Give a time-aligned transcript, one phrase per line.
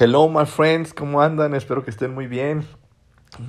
[0.00, 1.56] Hello, my friends, ¿cómo andan?
[1.56, 2.64] Espero que estén muy bien.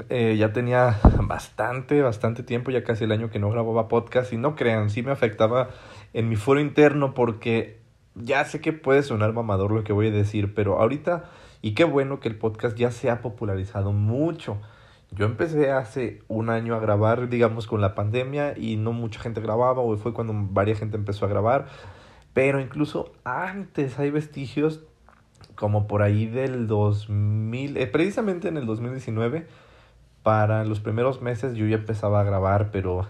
[0.10, 4.38] Eh, ya tenía bastante, bastante tiempo, ya casi el año que no grababa podcast y
[4.38, 5.70] no crean, sí me afectaba
[6.12, 7.80] en mi foro interno porque
[8.16, 11.30] ya sé que puede sonar mamador lo que voy a decir, pero ahorita,
[11.62, 14.58] y qué bueno que el podcast ya se ha popularizado mucho.
[15.12, 19.40] Yo empecé hace un año a grabar, digamos, con la pandemia y no mucha gente
[19.40, 21.68] grababa, o fue cuando varias gente empezó a grabar,
[22.34, 24.89] pero incluso antes hay vestigios
[25.60, 29.46] como por ahí del 2000, eh, precisamente en el 2019,
[30.24, 33.08] para los primeros meses yo ya empezaba a grabar, pero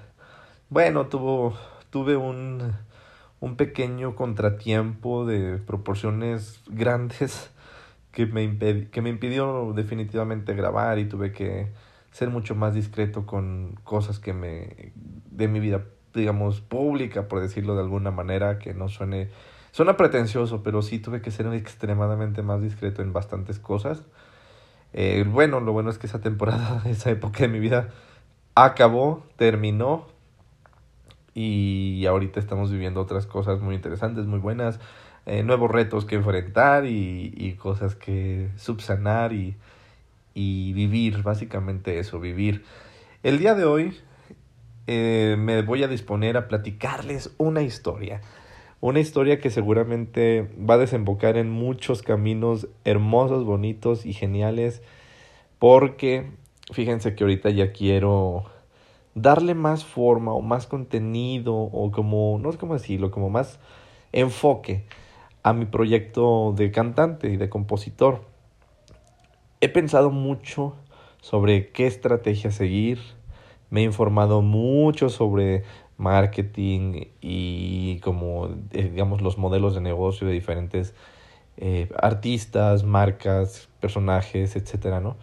[0.72, 1.54] bueno, tuvo,
[1.92, 2.74] tuve un,
[3.40, 7.52] un pequeño contratiempo de proporciones grandes
[8.12, 8.58] que me,
[8.90, 11.68] que me impidió definitivamente grabar y tuve que
[12.12, 15.86] ser mucho más discreto con cosas que me de mi vida
[16.16, 19.30] digamos pública por decirlo de alguna manera que no suene
[19.72, 24.04] Suena pretencioso, pero sí tuve que ser extremadamente más discreto en bastantes cosas.
[24.94, 27.90] Eh, bueno, lo bueno es que esa temporada, esa época de mi vida
[28.56, 30.08] acabó, terminó
[31.34, 34.80] y ahorita estamos viviendo otras cosas muy interesantes, muy buenas,
[35.26, 39.56] eh, nuevos retos que enfrentar y, y cosas que subsanar y,
[40.34, 42.66] y, vivir, básicamente eso, vivir.
[43.24, 43.98] El día de hoy
[44.88, 48.22] eh, me voy a disponer a platicarles una historia.
[48.82, 54.82] Una historia que seguramente va a desembocar en muchos caminos hermosos, bonitos y geniales.
[55.60, 56.32] Porque
[56.72, 58.46] fíjense que ahorita ya quiero
[59.16, 63.60] darle más forma o más contenido o como, no sé cómo decirlo, como más
[64.14, 64.86] enfoque
[65.44, 68.22] a mi proyecto de cantante y de compositor.
[69.60, 70.76] He pensado mucho
[71.20, 73.00] sobre qué estrategia seguir.
[73.70, 75.64] Me he informado mucho sobre
[76.00, 80.96] marketing y como eh, digamos los modelos de negocio de diferentes
[81.58, 85.18] eh, artistas, marcas, personajes, etcétera, ¿no?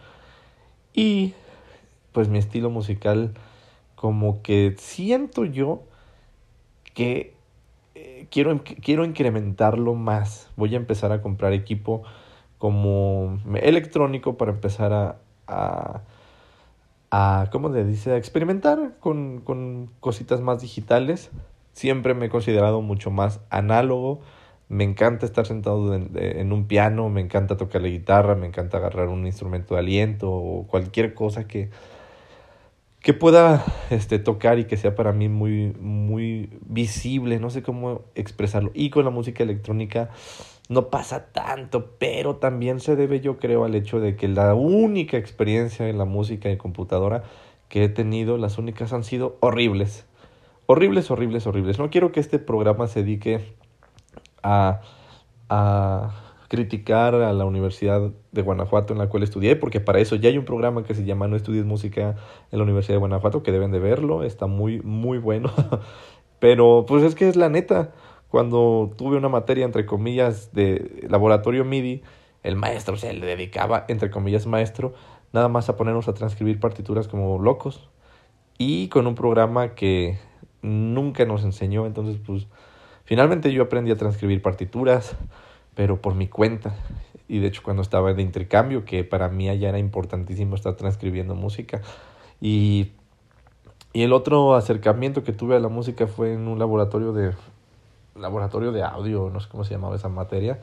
[0.93, 1.35] Y
[2.13, 3.33] pues mi estilo musical
[3.95, 5.83] como que siento yo
[6.95, 7.35] que
[7.95, 10.51] eh, quiero, quiero incrementarlo más.
[10.57, 12.03] Voy a empezar a comprar equipo
[12.59, 15.17] como electrónico para empezar a,
[15.47, 16.03] a
[17.17, 18.13] a, ¿cómo le dice?
[18.13, 21.31] A experimentar con, con cositas más digitales.
[21.73, 24.21] Siempre me he considerado mucho más análogo.
[24.69, 28.77] Me encanta estar sentado en, en, un piano, me encanta tocar la guitarra, me encanta
[28.77, 31.71] agarrar un instrumento de aliento o cualquier cosa que,
[33.01, 38.03] que pueda este, tocar y que sea para mí muy, muy visible, no sé cómo
[38.15, 38.73] expresarlo.
[38.75, 40.11] Y con la música electrónica
[40.69, 45.17] no pasa tanto, pero también se debe yo creo al hecho de que la única
[45.17, 47.23] experiencia en la música de computadora
[47.69, 50.07] que he tenido, las únicas han sido horribles.
[50.67, 51.79] Horribles, horribles, horribles.
[51.79, 53.55] No quiero que este programa se dedique
[54.43, 54.81] a,
[55.49, 56.11] a
[56.49, 60.39] criticar a la Universidad de Guanajuato en la cual estudié, porque para eso ya hay
[60.39, 62.17] un programa que se llama No estudies música
[62.51, 65.53] en la Universidad de Guanajuato, que deben de verlo, está muy, muy bueno.
[66.41, 67.93] Pero pues es que es la neta
[68.37, 72.03] cuando tuve una materia, entre comillas, de laboratorio MIDI,
[72.43, 74.93] el maestro se le dedicaba, entre comillas, maestro,
[75.33, 77.89] nada más a ponernos a transcribir partituras como locos
[78.59, 80.19] y con un programa que
[80.61, 81.87] nunca nos enseñó.
[81.87, 82.47] Entonces, pues,
[83.07, 85.17] finalmente yo aprendí a transcribir partituras,
[85.75, 86.77] pero por mi cuenta.
[87.29, 91.35] Y de hecho, cuando estaba de intercambio, que para mí allá era importantísimo estar transcribiendo
[91.35, 91.81] música.
[92.39, 92.93] Y,
[93.95, 97.33] y el otro acercamiento que tuve a la música fue en un laboratorio de
[98.19, 100.61] laboratorio de audio, no sé cómo se llamaba esa materia.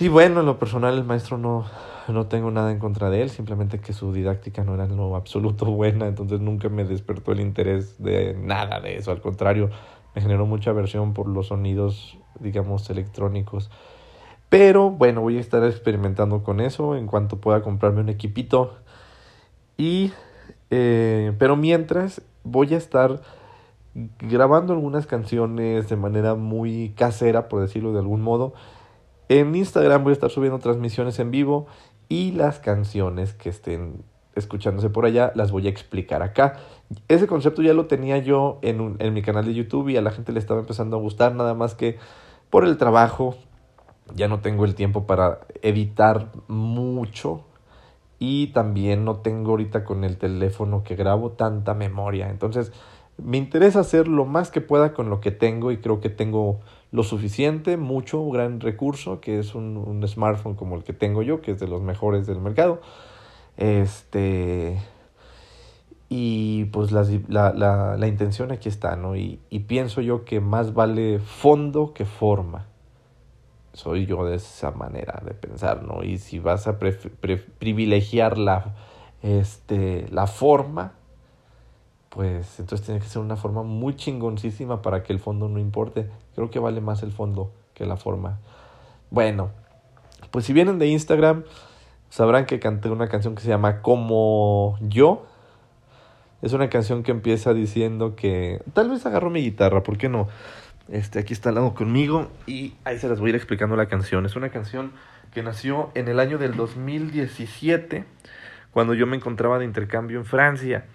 [0.00, 1.64] Y bueno, en lo personal el maestro no,
[2.06, 5.16] no tengo nada en contra de él, simplemente que su didáctica no era en lo
[5.16, 9.70] absoluto buena, entonces nunca me despertó el interés de nada de eso, al contrario,
[10.14, 13.70] me generó mucha aversión por los sonidos, digamos, electrónicos.
[14.48, 18.76] Pero bueno, voy a estar experimentando con eso en cuanto pueda comprarme un equipito.
[19.76, 20.12] Y,
[20.70, 23.20] eh, pero mientras voy a estar
[24.18, 28.54] grabando algunas canciones de manera muy casera, por decirlo de algún modo.
[29.28, 31.66] En Instagram voy a estar subiendo transmisiones en vivo
[32.08, 34.04] y las canciones que estén
[34.34, 36.58] escuchándose por allá las voy a explicar acá.
[37.08, 40.10] Ese concepto ya lo tenía yo en, en mi canal de YouTube y a la
[40.10, 41.98] gente le estaba empezando a gustar, nada más que
[42.50, 43.36] por el trabajo
[44.14, 47.44] ya no tengo el tiempo para editar mucho
[48.18, 52.30] y también no tengo ahorita con el teléfono que grabo tanta memoria.
[52.30, 52.72] Entonces,
[53.22, 56.60] me interesa hacer lo más que pueda con lo que tengo y creo que tengo
[56.90, 61.42] lo suficiente, mucho, gran recurso, que es un, un smartphone como el que tengo yo,
[61.42, 62.80] que es de los mejores del mercado.
[63.56, 64.78] Este.
[66.08, 69.14] Y pues la, la, la, intención aquí está, ¿no?
[69.14, 72.66] Y, y pienso yo que más vale fondo que forma.
[73.74, 76.02] soy yo de esa manera de pensar, ¿no?
[76.02, 78.74] Y si vas a privilegiar la,
[79.22, 80.94] este, la forma,
[82.08, 86.08] pues entonces tiene que ser una forma muy chingoncísima para que el fondo no importe.
[86.34, 88.38] Creo que vale más el fondo que la forma.
[89.10, 89.50] Bueno,
[90.30, 91.44] pues si vienen de Instagram,
[92.10, 95.26] sabrán que canté una canción que se llama Como yo.
[96.40, 100.28] Es una canción que empieza diciendo que tal vez agarro mi guitarra, ¿por qué no?
[100.88, 103.86] Este, aquí está al lado conmigo y ahí se les voy a ir explicando la
[103.86, 104.24] canción.
[104.24, 104.92] Es una canción
[105.32, 108.04] que nació en el año del 2017,
[108.70, 110.86] cuando yo me encontraba de intercambio en Francia.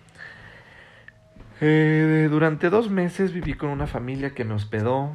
[1.62, 5.12] Eh, durante dos meses viví con una familia que me hospedó,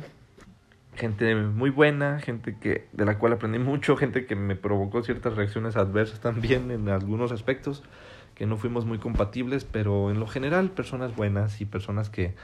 [0.94, 5.36] gente muy buena, gente que de la cual aprendí mucho, gente que me provocó ciertas
[5.36, 7.82] reacciones adversas también en algunos aspectos
[8.34, 12.34] que no fuimos muy compatibles, pero en lo general personas buenas y personas que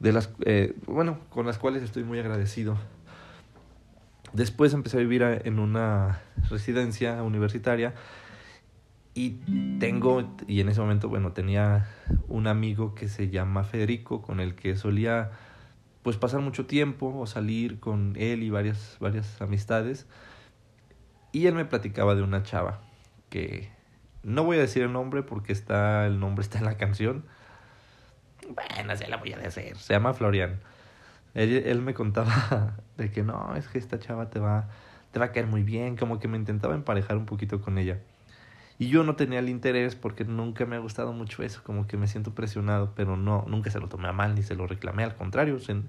[0.00, 2.76] de las eh, bueno, con las cuales estoy muy agradecido.
[4.32, 7.94] Después empecé a vivir en una residencia universitaria
[9.14, 9.30] y
[9.78, 11.88] tengo, y en ese momento, bueno, tenía
[12.28, 15.32] un amigo que se llama Federico, con el que solía
[16.02, 20.06] pues pasar mucho tiempo o salir con él y varias, varias amistades.
[21.32, 22.80] Y él me platicaba de una chava
[23.28, 23.70] que
[24.22, 27.24] no voy a decir el nombre porque está el nombre está en la canción.
[28.48, 29.76] Bueno, se la voy a decir.
[29.76, 30.60] Se llama Florian.
[31.34, 34.68] Él, él, me contaba de que no, es que esta chava te va,
[35.12, 38.00] te va a caer muy bien, como que me intentaba emparejar un poquito con ella.
[38.80, 41.98] Y yo no tenía el interés porque nunca me ha gustado mucho eso, como que
[41.98, 45.04] me siento presionado, pero no, nunca se lo tomé a mal ni se lo reclamé,
[45.04, 45.82] al contrario, se,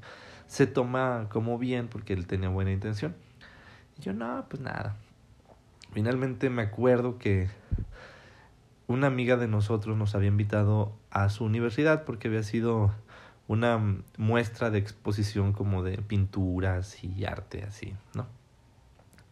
[0.47, 3.15] se toma como bien porque él tenía buena intención.
[3.97, 4.97] Y yo, no, pues nada.
[5.93, 7.47] Finalmente me acuerdo que
[8.87, 12.93] una amiga de nosotros nos había invitado a su universidad porque había sido
[13.47, 13.79] una
[14.17, 18.27] muestra de exposición como de pinturas y arte así, ¿no?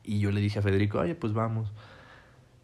[0.05, 1.73] Y yo le dije a Federico, oye, pues vamos.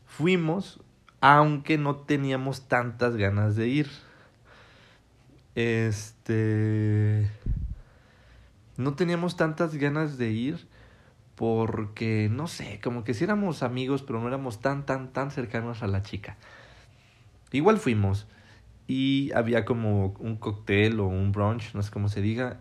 [0.06, 0.80] Fuimos,
[1.21, 3.89] aunque no teníamos tantas ganas de ir.
[5.56, 7.29] Este...
[8.77, 10.67] No teníamos tantas ganas de ir
[11.35, 15.83] porque, no sé, como que si éramos amigos, pero no éramos tan, tan, tan cercanos
[15.83, 16.38] a la chica.
[17.51, 18.27] Igual fuimos
[18.88, 22.59] y había como un cóctel o un brunch, no sé cómo se diga,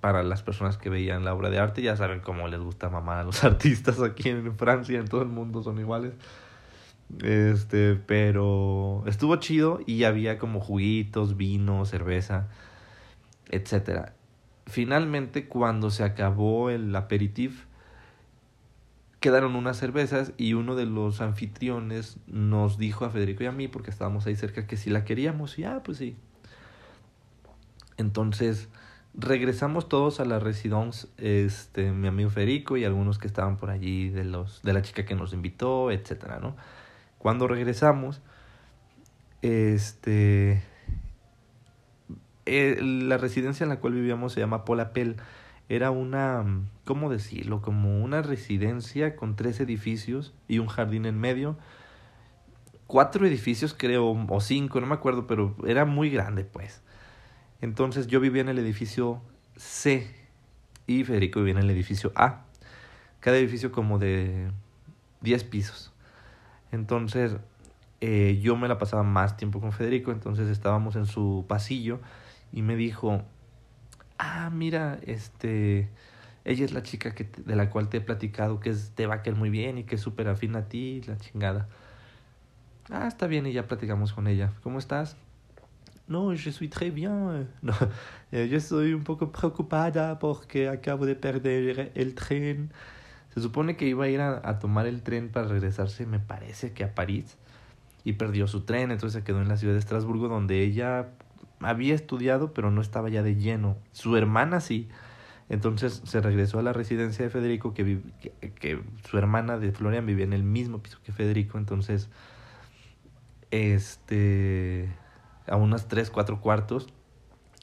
[0.00, 1.82] para las personas que veían la obra de arte.
[1.82, 5.28] Ya saben cómo les gusta mamar a los artistas aquí en Francia, en todo el
[5.28, 6.12] mundo son iguales.
[7.22, 12.48] Este, pero estuvo chido y había como juguitos, vino, cerveza,
[13.48, 14.14] etcétera.
[14.66, 17.64] Finalmente, cuando se acabó el aperitif,
[19.20, 23.68] quedaron unas cervezas y uno de los anfitriones nos dijo a Federico y a mí,
[23.68, 26.16] porque estábamos ahí cerca, que si la queríamos, y ah, pues sí.
[27.96, 28.68] Entonces,
[29.14, 34.10] regresamos todos a la residencia, este, mi amigo Federico y algunos que estaban por allí,
[34.10, 36.56] de, los, de la chica que nos invitó, etcétera, ¿no?
[37.26, 38.20] Cuando regresamos,
[39.42, 40.62] este,
[42.44, 45.16] eh, la residencia en la cual vivíamos se llama Polapel.
[45.68, 46.44] Era una,
[46.84, 47.62] ¿cómo decirlo?
[47.62, 51.58] Como una residencia con tres edificios y un jardín en medio.
[52.86, 56.80] Cuatro edificios creo, o cinco, no me acuerdo, pero era muy grande pues.
[57.60, 59.20] Entonces yo vivía en el edificio
[59.56, 60.14] C
[60.86, 62.44] y Federico vivía en el edificio A.
[63.18, 64.48] Cada edificio como de
[65.22, 65.92] 10 pisos.
[66.72, 67.36] Entonces,
[68.00, 72.00] eh, yo me la pasaba más tiempo con Federico, entonces estábamos en su pasillo
[72.52, 73.22] y me dijo,
[74.18, 75.88] ah, mira, este,
[76.44, 79.16] ella es la chica que de la cual te he platicado que es, te va
[79.16, 81.68] a quedar muy bien y que es súper afín a ti, la chingada.
[82.90, 84.52] Ah, está bien y ya platicamos con ella.
[84.62, 85.16] ¿Cómo estás?
[86.08, 87.48] No, je suis très bien.
[87.62, 87.74] No,
[88.30, 92.70] eh, yo estoy un poco preocupada porque acabo de perder el tren.
[93.36, 96.84] Se supone que iba a ir a, tomar el tren para regresarse, me parece que
[96.84, 97.36] a París,
[98.02, 101.10] y perdió su tren, entonces se quedó en la ciudad de Estrasburgo, donde ella
[101.60, 103.76] había estudiado, pero no estaba ya de lleno.
[103.92, 104.88] Su hermana sí.
[105.50, 108.00] Entonces se regresó a la residencia de Federico, que,
[108.58, 112.08] que, su hermana de Florian vivía en el mismo piso que Federico, entonces,
[113.50, 114.88] este,
[115.46, 116.88] a unas tres, cuatro cuartos,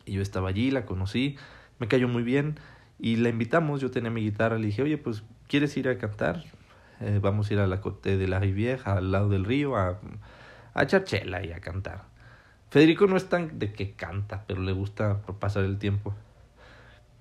[0.06, 1.36] y yo estaba allí, la conocí,
[1.80, 2.60] me cayó muy bien,
[3.00, 6.46] y la invitamos, yo tenía mi guitarra, le dije, oye, pues ¿quieres ir a cantar?
[7.00, 10.00] Eh, vamos a ir a la Cote de la Rivière, al lado del río, a,
[10.74, 12.06] a echar chela y a cantar.
[12.72, 16.16] Federico no es tan de que canta, pero le gusta pasar el tiempo.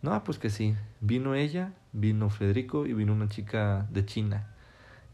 [0.01, 0.75] No, pues que sí.
[1.03, 4.47] Vino ella, vino Federico y vino una chica de China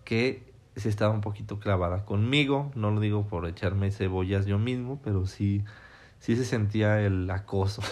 [0.05, 2.71] que se estaba un poquito clavada conmigo.
[2.77, 5.65] No lo digo por echarme cebollas yo mismo, pero sí,
[6.21, 7.83] sí se sentía el acoso.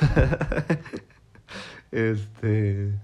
[1.91, 2.95] este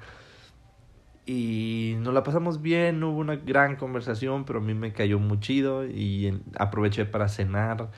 [1.24, 5.38] Y nos la pasamos bien, hubo una gran conversación, pero a mí me cayó muy
[5.38, 7.90] chido y aproveché para cenar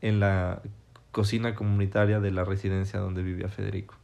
[0.00, 0.62] en la
[1.12, 3.96] cocina comunitaria de la residencia donde vivía Federico.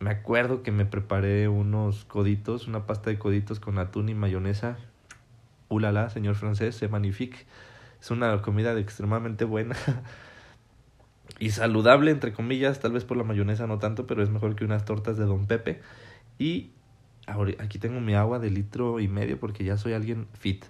[0.00, 4.78] Me acuerdo que me preparé unos coditos, una pasta de coditos con atún y mayonesa.
[5.68, 7.46] Ulala, señor francés, c'est magnifique.
[8.00, 9.76] Es una comida extremadamente buena
[11.38, 14.64] y saludable, entre comillas, tal vez por la mayonesa no tanto, pero es mejor que
[14.64, 15.80] unas tortas de Don Pepe.
[16.38, 16.72] Y
[17.26, 20.64] aquí tengo mi agua de litro y medio porque ya soy alguien fit.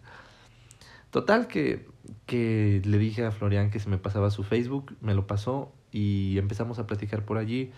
[1.10, 1.86] Total que,
[2.26, 6.38] que le dije a Florian que se me pasaba su Facebook, me lo pasó y
[6.38, 7.70] empezamos a platicar por allí.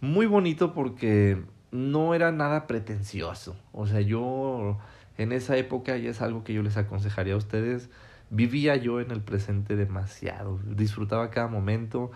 [0.00, 3.56] Muy bonito porque no era nada pretencioso.
[3.72, 4.78] O sea, yo
[5.16, 7.88] en esa época, y es algo que yo les aconsejaría a ustedes,
[8.30, 10.58] vivía yo en el presente demasiado.
[10.64, 12.10] Disfrutaba cada momento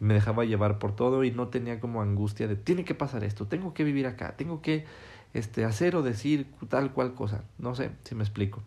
[0.00, 3.46] me dejaba llevar por todo y no tenía como angustia de tiene que pasar esto,
[3.46, 4.84] tengo que vivir acá, tengo que
[5.34, 7.42] este, hacer o decir tal cual cosa.
[7.58, 8.62] No sé si me explico.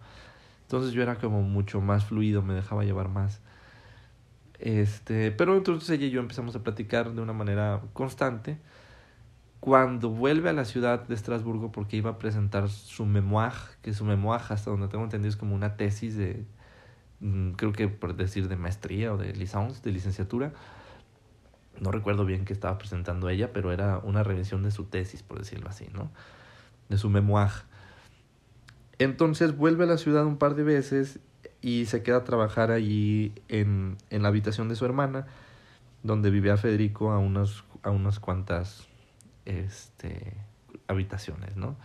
[0.63, 3.39] Entonces yo era como mucho más fluido, me dejaba llevar más.
[4.59, 8.57] Este, pero entonces ella y yo empezamos a platicar de una manera constante.
[9.61, 14.05] Cuando vuelve a la ciudad de Estrasburgo porque iba a presentar su memoir, que su
[14.05, 16.45] memoir hasta donde tengo entendido es como una tesis de,
[17.21, 20.53] mm, creo que por decir de maestría o de licence, de licenciatura.
[21.79, 25.39] No recuerdo bien qué estaba presentando ella, pero era una revisión de su tesis, por
[25.39, 26.11] decirlo así, ¿no?
[26.89, 27.51] De su memoir.
[28.99, 31.19] Entonces vuelve a la ciudad un par de veces
[31.61, 35.27] y se queda a trabajar allí en, en la habitación de su hermana,
[36.03, 38.87] donde vivía Federico a unas, a unas cuantas
[39.45, 40.33] este,
[40.87, 41.75] habitaciones, ¿no?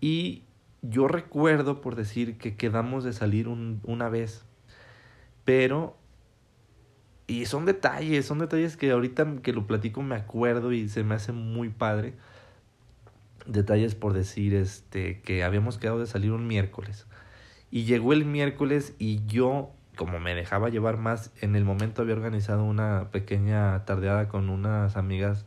[0.00, 0.44] Y
[0.82, 4.44] yo recuerdo, por decir, que quedamos de salir un, una vez,
[5.44, 5.96] pero...
[7.26, 11.14] Y son detalles, son detalles que ahorita que lo platico me acuerdo y se me
[11.14, 12.14] hace muy padre
[13.48, 17.06] detalles por decir este que habíamos quedado de salir un miércoles.
[17.70, 22.14] Y llegó el miércoles y yo como me dejaba llevar más en el momento había
[22.14, 25.44] organizado una pequeña tardeada con unas amigas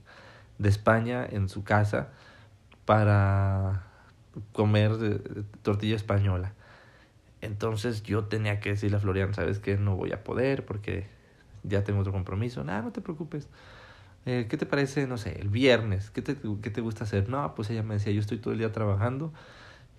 [0.57, 2.09] de España en su casa
[2.85, 3.83] para
[4.51, 6.53] comer eh, tortilla española.
[7.39, 11.07] Entonces yo tenía que decirle a Florian sabes que no voy a poder porque
[11.63, 13.47] ya tengo otro compromiso nada no te preocupes
[14.25, 16.09] eh, ¿qué te parece, no sé, el viernes?
[16.11, 17.29] ¿Qué te, ¿Qué te gusta hacer?
[17.29, 19.33] No, pues ella me decía, yo estoy todo el día trabajando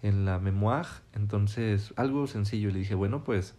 [0.03, 2.71] en la memoir, entonces algo sencillo.
[2.71, 3.55] Le dije, bueno, pues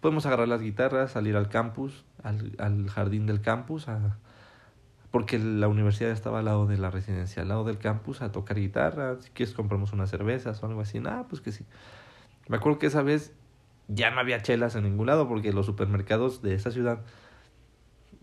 [0.00, 4.18] podemos agarrar las guitarras, salir al campus, al, al jardín del campus, a,
[5.10, 8.58] porque la universidad estaba al lado de la residencia, al lado del campus, a tocar
[8.58, 9.16] guitarra.
[9.20, 11.00] Si quieres, compramos unas cervezas o algo así.
[11.04, 11.66] Ah, pues que sí.
[12.48, 13.32] Me acuerdo que esa vez
[13.88, 17.00] ya no había chelas en ningún lado porque los supermercados de esa ciudad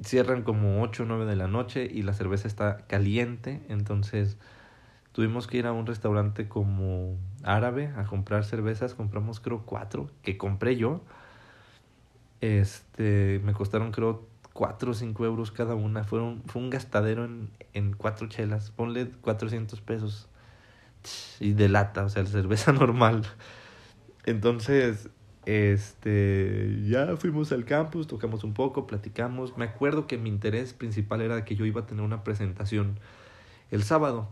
[0.03, 4.38] cierran como 8 o 9 de la noche y la cerveza está caliente, entonces
[5.12, 10.38] tuvimos que ir a un restaurante como árabe a comprar cervezas, compramos creo cuatro, que
[10.38, 11.01] compré yo,
[12.41, 17.50] este, me costaron creo 4 o 5 euros cada una, Fueron, fue un gastadero en,
[17.74, 20.27] en cuatro chelas, ponle 400 pesos.
[21.39, 23.24] Y de lata, o sea, cerveza normal.
[24.25, 25.10] Entonces,
[25.50, 29.58] este, ya fuimos al campus, tocamos un poco, platicamos.
[29.58, 33.00] Me acuerdo que mi interés principal era que yo iba a tener una presentación
[33.72, 34.29] el sábado.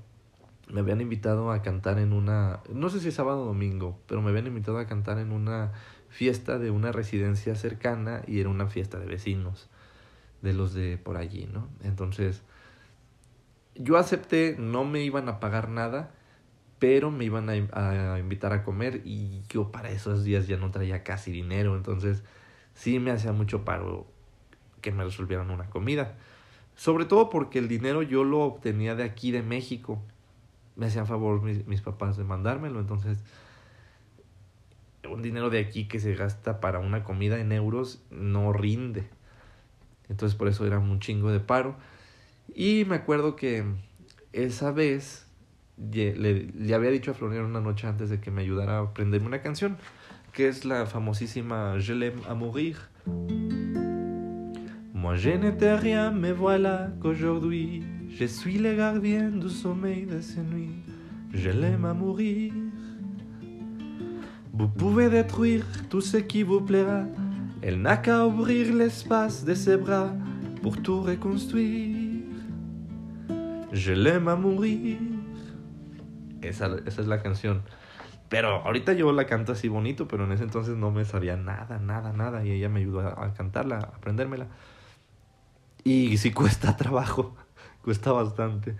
[0.71, 4.21] Me habían invitado a cantar en una, no sé si es sábado o domingo, pero
[4.21, 5.71] me habían invitado a cantar en una
[6.09, 9.69] fiesta de una residencia cercana y era una fiesta de vecinos,
[10.43, 11.67] de los de por allí, ¿no?
[11.83, 12.43] Entonces,
[13.73, 16.11] yo acepté, no me iban a pagar nada,
[16.79, 21.03] pero me iban a, invitar a comer y yo para esos días ya no traía
[21.03, 22.23] casi dinero, entonces
[22.73, 24.05] sí me hacía mucho paro
[24.81, 26.15] que me resolvieran una comida.
[26.75, 29.99] Sobre todo porque el dinero yo lo obtenía de aquí, de México.
[30.75, 33.23] Me hacían favor mis, mis papás de mandármelo, entonces
[35.09, 39.07] un dinero de aquí que se gasta para una comida en euros no rinde.
[40.09, 41.75] Entonces por eso era un chingo de paro.
[42.53, 43.65] Y me acuerdo que
[44.33, 45.26] esa vez
[45.77, 49.27] le, le había dicho a Florian una noche antes de que me ayudara a aprenderme
[49.27, 49.77] una canción,
[50.33, 52.89] que es la famosísima Je l'aime à mourir.
[54.93, 60.41] Moi je n'étais rien, mais voilà qu'aujourd'hui je suis le gardien du sommeil de ces
[60.41, 60.83] nuits.
[61.33, 62.51] Je l'aime à mourir.
[64.53, 67.03] Vous pouvez détruire tout ce qui vous plaira.
[67.61, 70.13] Elle n'a qu'à ouvrir l'espace de ses bras
[70.63, 71.95] pour tout reconstruire.
[73.71, 74.97] Je l'aime à mourir.
[76.41, 77.63] Esa, esa es la canción.
[78.29, 81.79] Pero ahorita yo la canto así bonito, pero en ese entonces no me sabía nada,
[81.79, 82.45] nada, nada.
[82.45, 84.47] Y ella me ayudó a, cantarla, a aprendérmela.
[85.83, 87.35] Y sí cuesta trabajo,
[87.83, 88.75] cuesta bastante.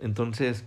[0.00, 0.64] Entonces,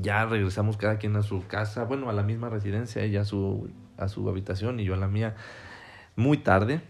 [0.00, 3.70] ya regresamos cada quien a su casa, bueno, a la misma residencia, ella a su,
[3.96, 5.34] a su habitación y yo a la mía,
[6.14, 6.80] muy tarde.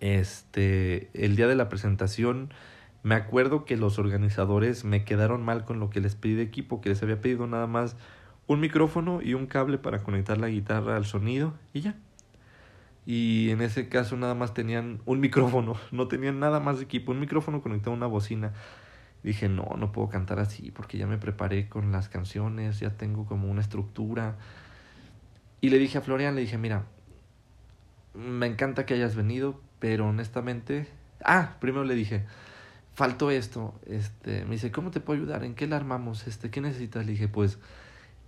[0.00, 2.52] Este, el día de la presentación,
[3.02, 6.80] me acuerdo que los organizadores me quedaron mal con lo que les pedí de equipo,
[6.80, 7.96] que les había pedido nada más
[8.46, 11.94] un micrófono y un cable para conectar la guitarra al sonido y ya.
[13.06, 17.12] Y en ese caso nada más tenían un micrófono, no tenían nada más de equipo,
[17.12, 18.52] un micrófono conectado a una bocina.
[19.22, 23.26] Dije, no, no puedo cantar así porque ya me preparé con las canciones, ya tengo
[23.26, 24.36] como una estructura.
[25.60, 26.84] Y le dije a Florian, le dije, mira,
[28.14, 30.88] me encanta que hayas venido, pero honestamente...
[31.22, 32.24] Ah, primero le dije,
[33.00, 33.72] faltó esto.
[33.86, 35.42] Este, me dice, ¿cómo te puedo ayudar?
[35.42, 36.26] ¿En qué la armamos?
[36.26, 37.06] Este, ¿qué necesitas?
[37.06, 37.58] Le dije, pues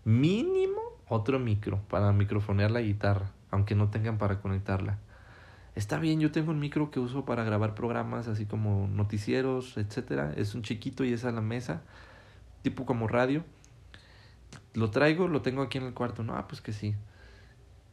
[0.07, 4.99] mínimo otro micro para microfonear la guitarra, aunque no tengan para conectarla.
[5.75, 10.33] Está bien, yo tengo un micro que uso para grabar programas así como noticieros, etcétera.
[10.39, 11.83] Es un chiquito y es a la mesa,
[12.63, 13.45] tipo como radio.
[14.73, 16.23] Lo traigo, lo tengo aquí en el cuarto.
[16.23, 16.95] No, pues que sí.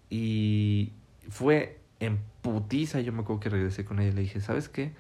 [0.09, 0.93] Y
[1.29, 3.01] fue en putiza.
[3.01, 4.93] Yo me acuerdo que regresé con ella y le dije, ¿sabes qué?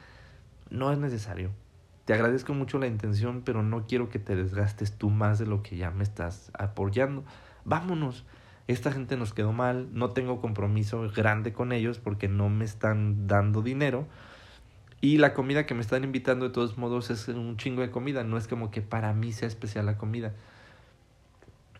[0.69, 1.51] No es necesario.
[2.09, 5.61] Te agradezco mucho la intención, pero no quiero que te desgastes tú más de lo
[5.61, 7.23] que ya me estás apoyando.
[7.65, 8.25] Vámonos
[8.65, 13.27] esta gente nos quedó mal, no tengo compromiso grande con ellos porque no me están
[13.27, 14.07] dando dinero.
[15.01, 18.23] Y la comida que me están invitando de todos modos es un chingo de comida,
[18.23, 20.33] no es como que para mí sea especial la comida.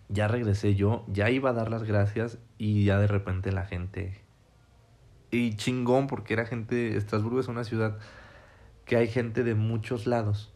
[0.09, 4.21] Ya regresé yo, ya iba a dar las gracias y ya de repente la gente...
[5.31, 7.97] Y chingón porque era gente, Estrasburgo es una ciudad
[8.89, 10.51] que hay gente de muchos lados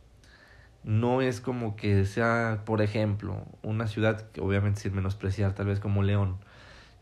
[0.84, 5.80] no es como que sea, por ejemplo, una ciudad que obviamente sin menospreciar, tal vez
[5.80, 6.38] como León,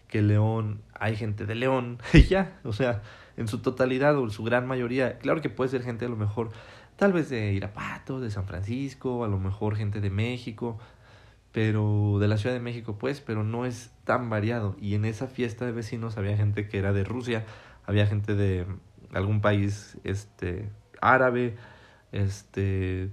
[0.09, 3.01] que León, hay gente de León, y ya, o sea,
[3.37, 6.17] en su totalidad o en su gran mayoría, claro que puede ser gente a lo
[6.17, 6.51] mejor,
[6.97, 10.79] tal vez de Irapato, de San Francisco, a lo mejor gente de México,
[11.53, 14.75] pero de la Ciudad de México, pues, pero no es tan variado.
[14.81, 17.45] Y en esa fiesta de vecinos había gente que era de Rusia,
[17.85, 18.65] había gente de
[19.13, 20.69] algún país este
[21.01, 21.57] árabe,
[22.11, 23.09] este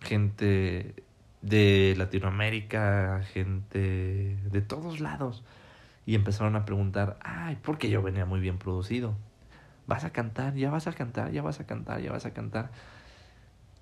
[0.00, 0.94] gente
[1.42, 5.44] de Latinoamérica, gente de todos lados.
[6.04, 9.14] Y empezaron a preguntar, ay, porque yo venía muy bien producido.
[9.86, 12.70] Vas a cantar, ya vas a cantar, ya vas a cantar, ya vas a cantar.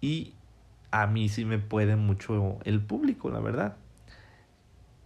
[0.00, 0.34] Y
[0.90, 3.76] a mí sí me puede mucho el público, la verdad.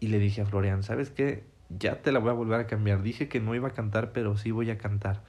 [0.00, 1.44] Y le dije a Florian, ¿sabes qué?
[1.70, 3.02] Ya te la voy a volver a cambiar.
[3.02, 5.22] Dije que no iba a cantar, pero sí voy a cantar.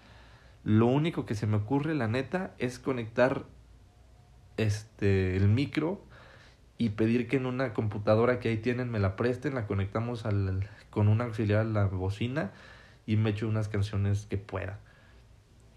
[0.64, 3.46] Lo único que se me ocurre, la neta, es conectar
[4.58, 6.02] este, el micro
[6.78, 10.68] y pedir que en una computadora que ahí tienen me la presten, la conectamos al,
[10.90, 12.52] con un auxiliar a la bocina
[13.06, 14.80] y me echo unas canciones que pueda.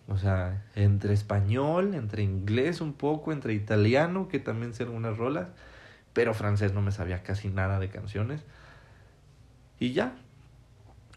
[0.08, 5.48] O sea, entre español, entre inglés un poco, entre italiano, que también sé algunas rolas,
[6.12, 8.44] pero francés no me sabía casi nada de canciones.
[9.78, 10.14] Y ya.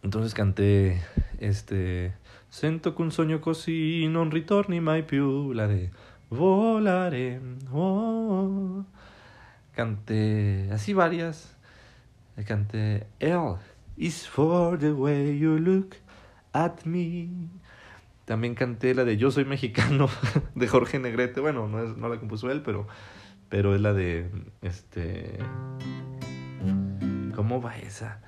[0.04, 1.01] Entonces canté
[1.39, 2.13] este
[2.55, 5.91] Sento que un sueño così non ritorni mai più, la de
[6.29, 7.41] volaré.
[7.73, 8.85] Oh.
[9.73, 11.57] Canté así varias.
[12.45, 13.57] Canté L
[13.97, 15.97] is for the way you look
[16.53, 17.27] at me.
[18.23, 20.07] También canté la de Yo soy mexicano
[20.55, 21.41] de Jorge Negrete.
[21.41, 22.87] Bueno, no, es, no la compuso él, pero,
[23.49, 25.39] pero es la de este.
[27.35, 28.21] ¿Cómo va esa?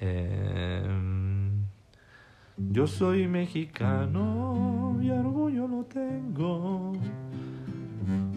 [0.00, 1.33] Eh,
[2.56, 6.92] yo soy mexicano y orgullo lo tengo.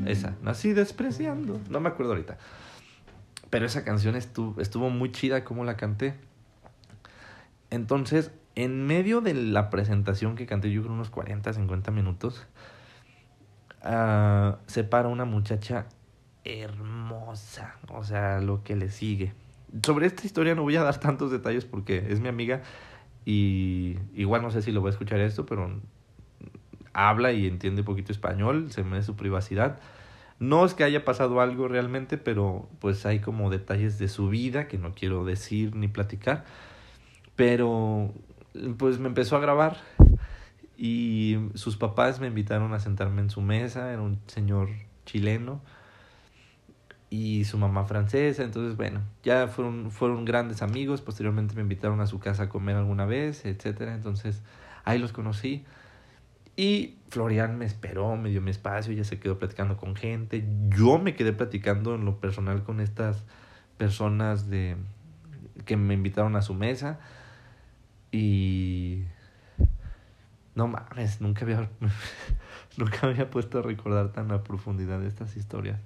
[0.05, 1.59] Esa, nací despreciando.
[1.69, 2.37] No me acuerdo ahorita.
[3.49, 6.15] Pero esa canción estuvo, muy chida como la canté.
[7.69, 12.45] Entonces, en medio de la presentación que canté, yo creo unos 40, 50 minutos,
[13.83, 15.85] uh, se para una muchacha
[16.43, 17.75] hermosa.
[17.89, 19.33] O sea, lo que le sigue.
[19.83, 22.61] Sobre esta historia no voy a dar tantos detalles porque es mi amiga
[23.27, 25.69] y igual no sé si lo va a escuchar esto, pero
[26.93, 29.81] habla y entiende un poquito español, se me su privacidad.
[30.39, 34.69] No es que haya pasado algo realmente, pero pues hay como detalles de su vida
[34.69, 36.45] que no quiero decir ni platicar.
[37.35, 38.13] Pero
[38.77, 39.75] pues me empezó a grabar
[40.77, 44.69] y sus papás me invitaron a sentarme en su mesa, era un señor
[45.05, 45.59] chileno
[47.09, 52.07] y su mamá francesa, entonces bueno, ya fueron, fueron grandes amigos, posteriormente me invitaron a
[52.07, 54.41] su casa a comer alguna vez, etcétera, entonces
[54.83, 55.65] ahí los conocí.
[56.57, 60.43] Y Florian me esperó, me dio mi espacio, ya se quedó platicando con gente.
[60.69, 63.23] Yo me quedé platicando en lo personal con estas
[63.77, 64.75] personas de
[65.65, 66.99] que me invitaron a su mesa.
[68.11, 69.03] Y
[70.55, 71.69] no mames, nunca había
[72.77, 75.79] nunca había puesto a recordar tan a profundidad estas historias.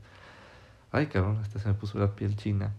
[0.92, 2.74] Ay, cabrón, hasta se me puso la piel china.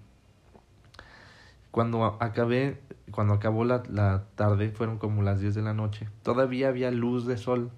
[1.70, 6.08] Cuando acabé, cuando acabó la, la tarde, fueron como las 10 de la noche.
[6.22, 7.70] Todavía había luz de sol,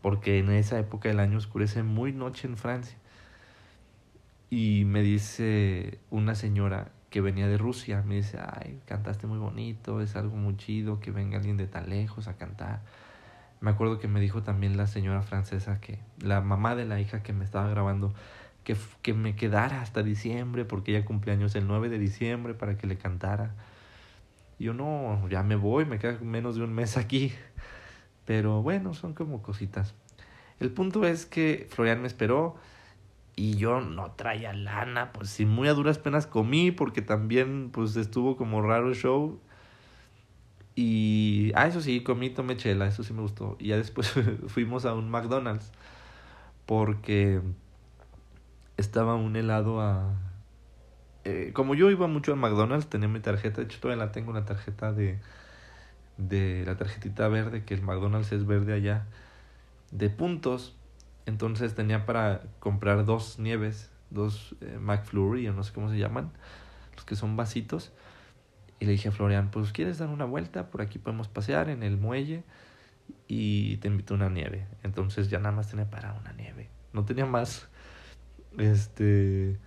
[0.00, 2.96] porque en esa época del año oscurece muy noche en Francia.
[4.48, 10.00] Y me dice una señora que venía de Rusia, me dice, ay, cantaste muy bonito,
[10.00, 12.82] es algo muy chido que venga alguien de tan lejos a cantar.
[13.60, 17.22] Me acuerdo que me dijo también la señora francesa que, la mamá de la hija
[17.22, 18.12] que me estaba grabando,
[18.66, 22.88] que, que me quedara hasta diciembre, porque ella cumpleaños el 9 de diciembre para que
[22.88, 23.54] le cantara.
[24.58, 27.32] Yo no, ya me voy, me queda menos de un mes aquí.
[28.24, 29.94] Pero bueno, son como cositas.
[30.58, 32.56] El punto es que Florian me esperó
[33.36, 37.94] y yo no traía lana, pues sí, muy a duras penas comí porque también pues
[37.94, 39.38] estuvo como raro el show.
[40.74, 43.56] Y, ah, eso sí, comí, tomé chela, eso sí me gustó.
[43.60, 44.12] Y ya después
[44.48, 45.70] fuimos a un McDonald's
[46.66, 47.40] porque
[48.76, 50.14] estaba un helado a...
[51.24, 54.30] Eh, como yo iba mucho al McDonald's, tenía mi tarjeta, de hecho todavía la tengo,
[54.30, 55.18] una tarjeta de,
[56.18, 59.06] de la tarjetita verde, que el McDonald's es verde allá,
[59.90, 60.76] de puntos
[61.26, 66.30] entonces tenía para comprar dos nieves, dos eh, McFlurry o no sé cómo se llaman,
[66.94, 67.92] los que son vasitos.
[68.78, 70.70] Y le dije a Florian, pues ¿quieres dar una vuelta?
[70.70, 72.44] Por aquí podemos pasear en el muelle
[73.26, 74.66] y te invito a una nieve.
[74.84, 76.68] Entonces ya nada más tenía para una nieve.
[76.92, 77.68] No tenía más.
[78.58, 79.58] Este.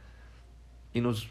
[0.93, 1.29] Y nos.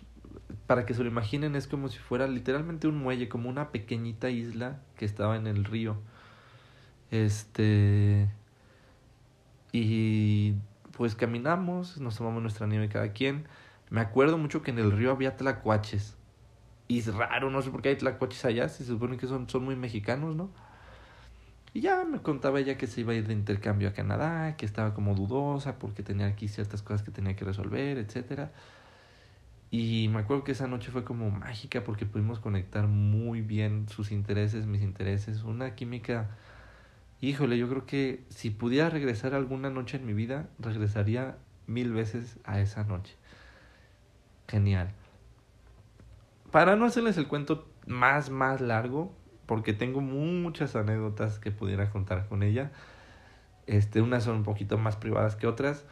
[0.66, 4.30] Para que se lo imaginen, es como si fuera literalmente un muelle, como una pequeñita
[4.30, 5.96] isla que estaba en el río.
[7.10, 8.28] Este.
[9.72, 10.54] Y
[10.92, 13.46] pues caminamos, nos tomamos nuestra nieve cada quien.
[13.90, 16.16] Me acuerdo mucho que en el río había tlacuaches.
[16.88, 19.64] Y es raro, no sé por qué hay tlacuaches allá, se supone que son, son
[19.64, 20.50] muy mexicanos, ¿no?
[21.74, 24.66] Y ya me contaba ella que se iba a ir de intercambio a Canadá, que
[24.66, 28.52] estaba como dudosa porque tenía aquí ciertas cosas que tenía que resolver, etcétera.
[29.70, 34.12] Y me acuerdo que esa noche fue como mágica porque pudimos conectar muy bien sus
[34.12, 36.30] intereses, mis intereses, una química
[37.20, 42.38] Híjole, yo creo que si pudiera regresar alguna noche en mi vida, regresaría mil veces
[42.44, 43.16] a esa noche.
[44.46, 44.92] Genial.
[46.52, 49.12] Para no hacerles el cuento más, más largo,
[49.48, 52.70] porque tengo muchas anécdotas que pudiera contar con ella.
[53.66, 55.86] Este, unas son un poquito más privadas que otras.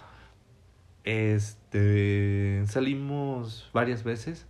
[1.05, 4.47] Este, salimos varias veces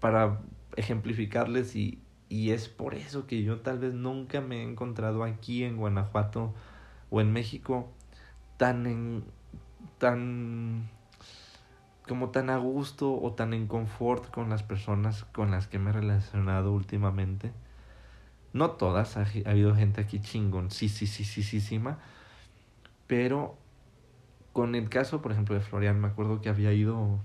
[0.00, 0.40] para
[0.74, 5.62] ejemplificarles y, y es por eso que yo tal vez nunca me he encontrado aquí
[5.62, 6.54] en Guanajuato
[7.10, 7.88] o en México
[8.56, 9.24] tan en
[9.98, 10.88] tan
[12.08, 15.90] como tan a gusto o tan en confort con las personas con las que me
[15.90, 17.52] he relacionado últimamente.
[18.58, 21.80] No todas, ha, habido gente aquí chingón, sí, sí, sí, sí, sí, sí,
[23.06, 23.56] pero
[24.52, 27.20] con el caso, por ejemplo, de Florian, me acuerdo que había ido,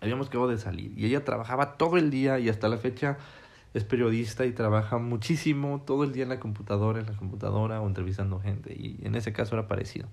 [0.00, 3.16] habíamos quedado de salir y ella trabajaba todo el día y hasta la fecha
[3.74, 7.86] es periodista y trabaja muchísimo todo el día en la computadora, en la computadora o
[7.86, 8.74] entrevistando gente.
[8.74, 10.08] Y en ese caso era parecido.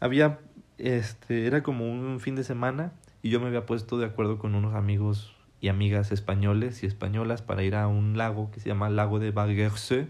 [0.00, 0.40] Había,
[0.76, 4.54] este, era como un fin de semana y yo me había puesto de acuerdo con
[4.54, 8.88] unos amigos y amigas españoles y españolas para ir a un lago que se llama
[8.88, 10.08] Lago de Baguerce,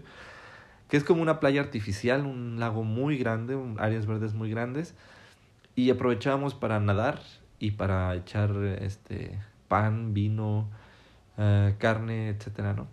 [0.87, 4.95] que es como una playa artificial, un lago muy grande, áreas verdes muy grandes.
[5.75, 7.21] Y aprovechábamos para nadar
[7.59, 10.69] y para echar este pan, vino,
[11.37, 12.87] eh, carne, etcétera, ¿no?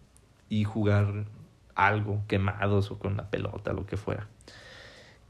[0.48, 1.26] Y jugar
[1.74, 4.28] algo, quemados o con la pelota, lo que fuera.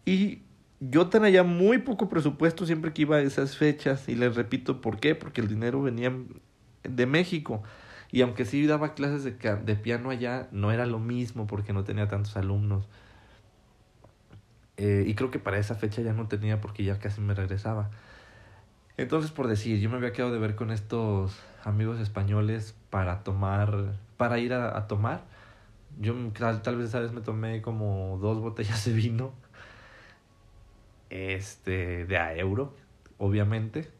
[0.05, 0.43] Y
[0.81, 4.99] yo tenía muy poco presupuesto siempre que iba a esas fechas y les repito por
[4.99, 6.13] qué, porque el dinero venía
[6.85, 7.63] de México.
[8.11, 11.85] Y aunque sí daba clases de, de piano allá, no era lo mismo porque no
[11.85, 12.89] tenía tantos alumnos.
[14.79, 17.91] Eh, y creo que para esa fecha ya no tenía porque ya casi me regresaba.
[18.97, 23.95] Entonces, por decir, yo me había quedado de ver con estos amigos españoles para tomar,
[24.17, 25.25] para ir a, tomar.
[26.01, 29.33] Yo tal, tal, vez esa vez me tomé como dos botellas de vino,
[31.11, 32.75] este, de a euro,
[33.19, 33.91] obviamente.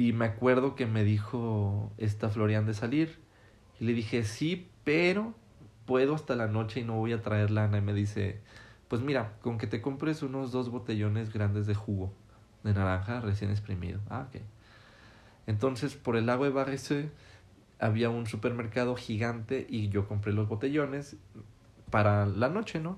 [0.00, 3.18] Y me acuerdo que me dijo esta Florian de salir.
[3.78, 5.34] Y le dije, sí, pero
[5.84, 7.76] puedo hasta la noche y no voy a traer lana.
[7.76, 8.40] Y me dice,
[8.88, 12.14] pues mira, con que te compres unos dos botellones grandes de jugo
[12.62, 14.00] de naranja recién exprimido.
[14.08, 14.40] Ah, ok.
[15.46, 17.10] Entonces, por el lago de Barrese
[17.78, 21.16] había un supermercado gigante y yo compré los botellones
[21.90, 22.96] para la noche, ¿no?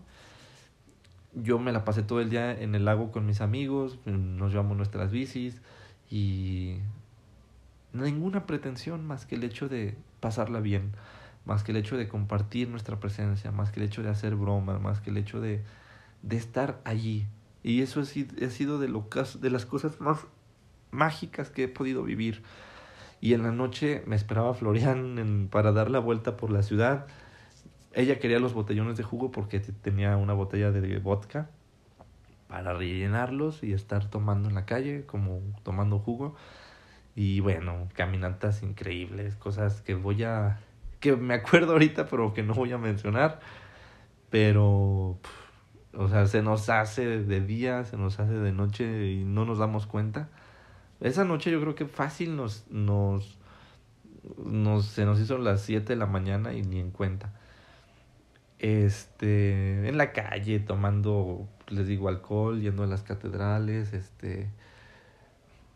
[1.35, 4.77] Yo me la pasé todo el día en el lago con mis amigos, nos llevamos
[4.77, 5.61] nuestras bicis
[6.13, 6.77] y
[7.95, 10.93] ninguna pretensión más que el hecho de pasarla bien,
[11.47, 14.79] más que el hecho de compartir nuestra presencia, más que el hecho de hacer bromas,
[14.79, 15.63] más que el hecho de,
[16.21, 17.27] de estar allí.
[17.63, 19.09] Y eso ha sido de, lo,
[19.41, 20.27] de las cosas más
[20.91, 22.43] mágicas que he podido vivir.
[23.23, 27.07] Y en la noche me esperaba Florian para dar la vuelta por la ciudad.
[27.95, 31.49] Ella quería los botellones de jugo porque tenía una botella de vodka
[32.53, 36.37] para rellenarlos y estar tomando en la calle, como tomando jugo.
[37.17, 40.61] Y bueno, caminatas increíbles, cosas que voy a...
[41.01, 43.41] que me acuerdo ahorita, pero que no voy a mencionar.
[44.29, 45.19] Pero...
[45.95, 49.57] o sea, se nos hace de día, se nos hace de noche y no nos
[49.57, 50.29] damos cuenta.
[51.01, 52.71] Esa noche yo creo que fácil nos...
[52.71, 53.39] nos,
[54.45, 57.33] nos se nos hizo las 7 de la mañana y ni en cuenta
[58.63, 64.49] este, en la calle tomando, les digo, alcohol, yendo a las catedrales, este,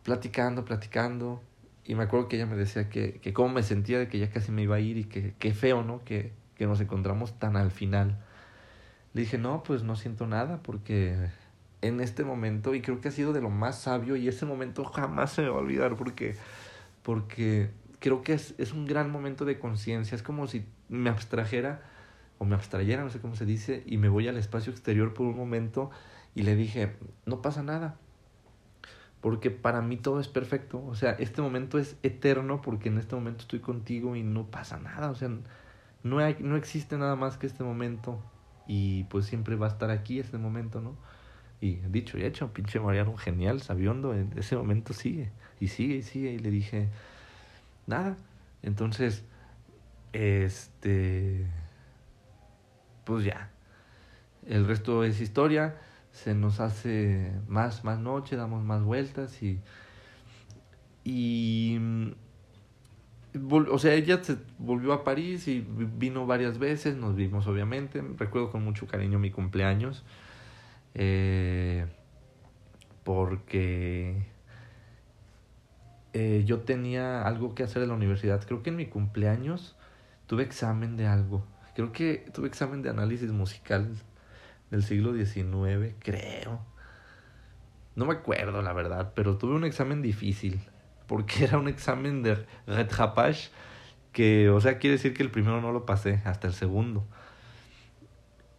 [0.03, 1.42] platicando, platicando.
[1.85, 4.31] Y me acuerdo que ella me decía que, que cómo me sentía de que ya
[4.31, 6.05] casi me iba a ir y que, qué feo, ¿no?
[6.05, 8.18] Que, que nos encontramos tan al final.
[9.14, 11.31] Le dije, no, pues no siento nada porque
[11.83, 14.85] en este momento, y creo que ha sido de lo más sabio, y ese momento
[14.85, 16.37] jamás se me va a olvidar porque,
[17.03, 17.70] porque
[18.01, 20.14] creo que es, es un gran momento de conciencia.
[20.14, 21.83] Es como si me abstrajera
[22.38, 25.27] o me abstrayera, no sé cómo se dice, y me voy al espacio exterior por
[25.27, 25.90] un momento
[26.35, 26.94] y le dije,
[27.25, 27.96] no pasa nada,
[29.20, 33.14] porque para mí todo es perfecto, o sea, este momento es eterno porque en este
[33.14, 35.31] momento estoy contigo y no pasa nada, o sea,
[36.03, 38.20] no, hay, no existe nada más que este momento
[38.66, 40.96] y pues siempre va a estar aquí este momento, ¿no?
[41.61, 46.03] Y dicho y hecho, pinche Mariano, genial, sabiondo, en ese momento sigue, y sigue, y
[46.03, 46.88] sigue, y le dije,
[47.87, 48.16] nada,
[48.62, 49.25] entonces,
[50.12, 51.46] este
[53.07, 53.51] pues ya.
[54.47, 55.77] El resto es historia,
[56.12, 59.61] se nos hace más, más noche, damos más vueltas y...
[61.05, 61.79] Y...
[63.51, 68.51] O sea, ella se volvió a París y vino varias veces, nos vimos obviamente, recuerdo
[68.51, 70.05] con mucho cariño mi cumpleaños,
[70.95, 71.85] eh,
[73.05, 74.23] porque
[76.14, 79.77] eh, yo tenía algo que hacer en la universidad, creo que en mi cumpleaños
[80.27, 81.45] tuve examen de algo
[81.76, 83.94] Creo que tuve examen de análisis musical
[84.70, 86.58] del siglo XIX, creo.
[87.94, 90.58] No me acuerdo, la verdad, pero tuve un examen difícil.
[91.06, 93.50] Porque era un examen de rattrapage
[94.12, 97.06] que, o sea, quiere decir que el primero no lo pasé, hasta el segundo.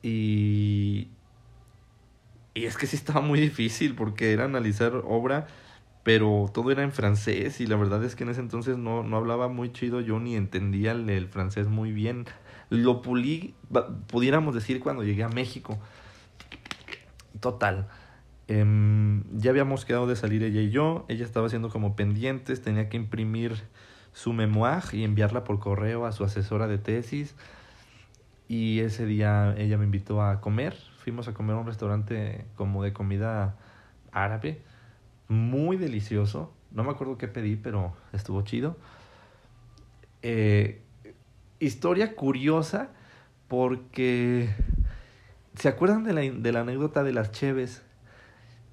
[0.03, 1.09] Y.
[2.53, 5.47] Y es que sí estaba muy difícil porque era analizar obra,
[6.03, 9.17] pero todo era en francés y la verdad es que en ese entonces no, no
[9.17, 12.25] hablaba muy chido yo ni entendía el francés muy bien
[12.69, 13.55] lo pulí,
[14.07, 15.79] pudiéramos decir, cuando llegué a México.
[17.39, 17.87] Total.
[18.47, 21.05] Em, ya habíamos quedado de salir ella y yo.
[21.07, 23.63] Ella estaba haciendo como pendientes, tenía que imprimir
[24.13, 27.35] su memoir y enviarla por correo a su asesora de tesis.
[28.47, 30.75] Y ese día ella me invitó a comer.
[31.03, 33.57] Fuimos a comer a un restaurante como de comida
[34.11, 34.61] árabe.
[35.27, 36.53] Muy delicioso.
[36.71, 38.77] No me acuerdo qué pedí, pero estuvo chido.
[40.21, 40.81] Eh,
[41.59, 42.89] historia curiosa
[43.47, 44.49] porque...
[45.55, 47.83] ¿Se acuerdan de la, de la anécdota de las Cheves?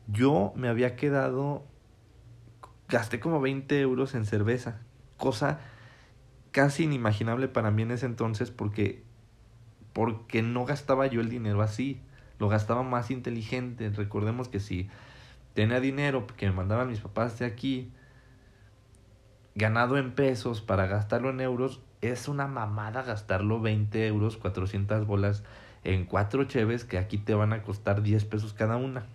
[0.06, 1.64] Yo me había quedado...
[2.88, 4.80] Gasté como 20 euros en cerveza.
[5.16, 5.60] Cosa
[6.50, 9.02] casi inimaginable para mí en ese entonces porque...
[9.92, 12.00] Porque no gastaba yo el dinero así.
[12.38, 13.88] Lo gastaba más inteligente.
[13.90, 14.88] Recordemos que si
[15.54, 17.92] tenía dinero que me mandaban mis papás de aquí,
[19.54, 25.44] ganado en pesos para gastarlo en euros, es una mamada gastarlo 20 euros, 400 bolas
[25.84, 29.06] en cuatro cheves que aquí te van a costar 10 pesos cada una.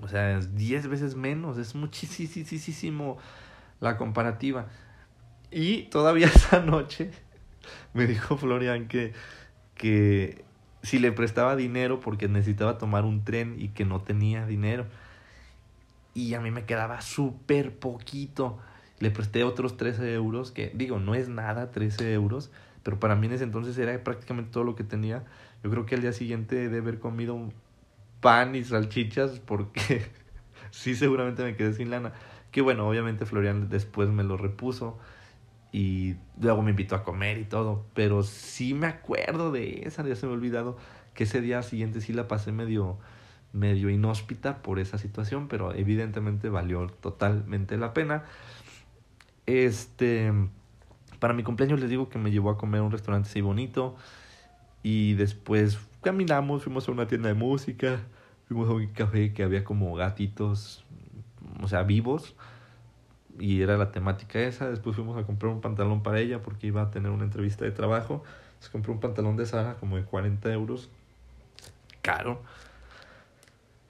[0.00, 3.18] O sea, es 10 veces menos, es muchísimo
[3.80, 4.66] la comparativa.
[5.50, 7.10] Y todavía esa noche
[7.92, 9.12] me dijo Florian que,
[9.74, 10.44] que
[10.82, 14.86] si le prestaba dinero porque necesitaba tomar un tren y que no tenía dinero.
[16.12, 18.58] Y a mí me quedaba súper poquito
[19.04, 22.50] le presté otros 13 euros, que digo, no es nada 13 euros,
[22.82, 25.24] pero para mí en ese entonces era prácticamente todo lo que tenía.
[25.62, 27.38] Yo creo que al día siguiente de haber comido
[28.22, 30.06] pan y salchichas porque
[30.70, 32.14] sí seguramente me quedé sin lana.
[32.50, 34.98] Que bueno, obviamente Florian después me lo repuso
[35.70, 40.16] y luego me invitó a comer y todo, pero sí me acuerdo de esa, ya
[40.16, 40.78] se me ha olvidado
[41.12, 42.98] que ese día siguiente sí la pasé medio
[43.52, 48.24] medio inhóspita por esa situación, pero evidentemente valió totalmente la pena.
[49.46, 50.32] Este,
[51.18, 53.96] para mi cumpleaños les digo que me llevó a comer a un restaurante así bonito
[54.82, 58.00] y después caminamos, fuimos a una tienda de música,
[58.46, 60.84] fuimos a un café que había como gatitos,
[61.62, 62.34] o sea, vivos
[63.38, 64.68] y era la temática esa.
[64.70, 67.70] Después fuimos a comprar un pantalón para ella porque iba a tener una entrevista de
[67.70, 68.22] trabajo.
[68.60, 70.90] Se compró un pantalón de Sara como de 40 euros.
[72.02, 72.42] Caro.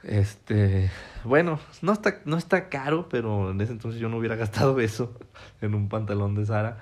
[0.05, 0.91] Este,
[1.25, 5.19] bueno, no está, no está caro, pero en ese entonces yo no hubiera gastado eso
[5.61, 6.79] en un pantalón de Sara.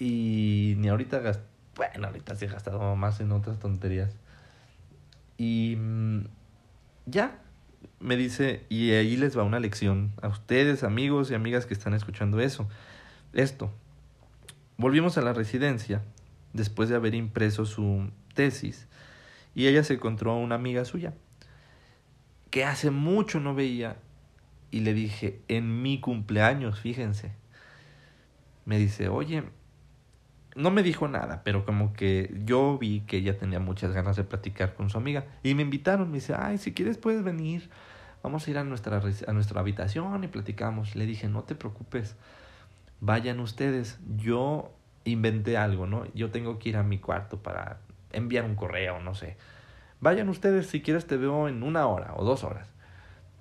[0.00, 1.44] Y ni ahorita gasté,
[1.76, 4.16] bueno, ahorita sí he gastado más en otras tonterías.
[5.36, 6.26] Y mm,
[7.06, 7.38] ya,
[8.00, 11.92] me dice, y ahí les va una lección a ustedes, amigos y amigas que están
[11.92, 12.66] escuchando eso.
[13.34, 13.70] Esto,
[14.78, 16.02] volvimos a la residencia
[16.54, 18.86] después de haber impreso su tesis
[19.54, 21.14] y ella se encontró a una amiga suya
[22.54, 23.96] que hace mucho no veía
[24.70, 27.32] y le dije, en mi cumpleaños, fíjense.
[28.64, 29.42] Me dice, oye,
[30.54, 34.22] no me dijo nada, pero como que yo vi que ella tenía muchas ganas de
[34.22, 37.70] platicar con su amiga y me invitaron, me dice, ay, si quieres puedes venir,
[38.22, 40.94] vamos a ir a nuestra, a nuestra habitación y platicamos.
[40.94, 42.14] Le dije, no te preocupes,
[43.00, 46.06] vayan ustedes, yo inventé algo, ¿no?
[46.14, 47.80] Yo tengo que ir a mi cuarto para
[48.12, 49.36] enviar un correo, no sé.
[50.00, 52.68] Vayan ustedes, si quieres te veo en una hora o dos horas.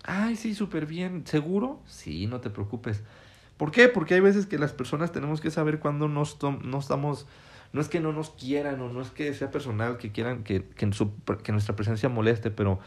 [0.03, 1.25] Ay, sí, súper bien.
[1.25, 1.81] ¿Seguro?
[1.85, 3.03] Sí, no te preocupes.
[3.57, 3.87] ¿Por qué?
[3.89, 6.23] Porque hay veces que las personas tenemos que saber cuándo no,
[6.63, 7.27] no estamos...
[7.71, 10.63] No es que no nos quieran o no es que sea personal, que quieran que,
[10.63, 10.91] que,
[11.43, 12.79] que nuestra presencia moleste, pero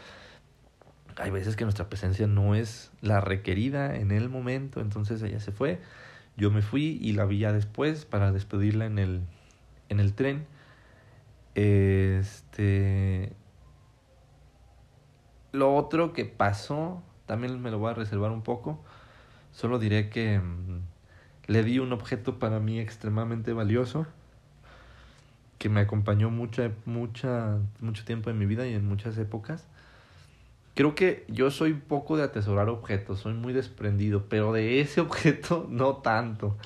[1.16, 4.80] hay veces que nuestra presencia no es la requerida en el momento.
[4.80, 5.80] Entonces ella se fue,
[6.36, 9.22] yo me fui y la vi ya después para despedirla en el,
[9.88, 10.46] en el tren.
[11.56, 13.32] Este
[15.56, 18.82] lo otro que pasó, también me lo voy a reservar un poco.
[19.52, 20.80] Solo diré que mm,
[21.46, 24.06] le di un objeto para mí extremadamente valioso
[25.58, 29.66] que me acompañó mucha, mucha, mucho tiempo en mi vida y en muchas épocas.
[30.74, 35.66] Creo que yo soy poco de atesorar objetos, soy muy desprendido, pero de ese objeto
[35.70, 36.56] no tanto.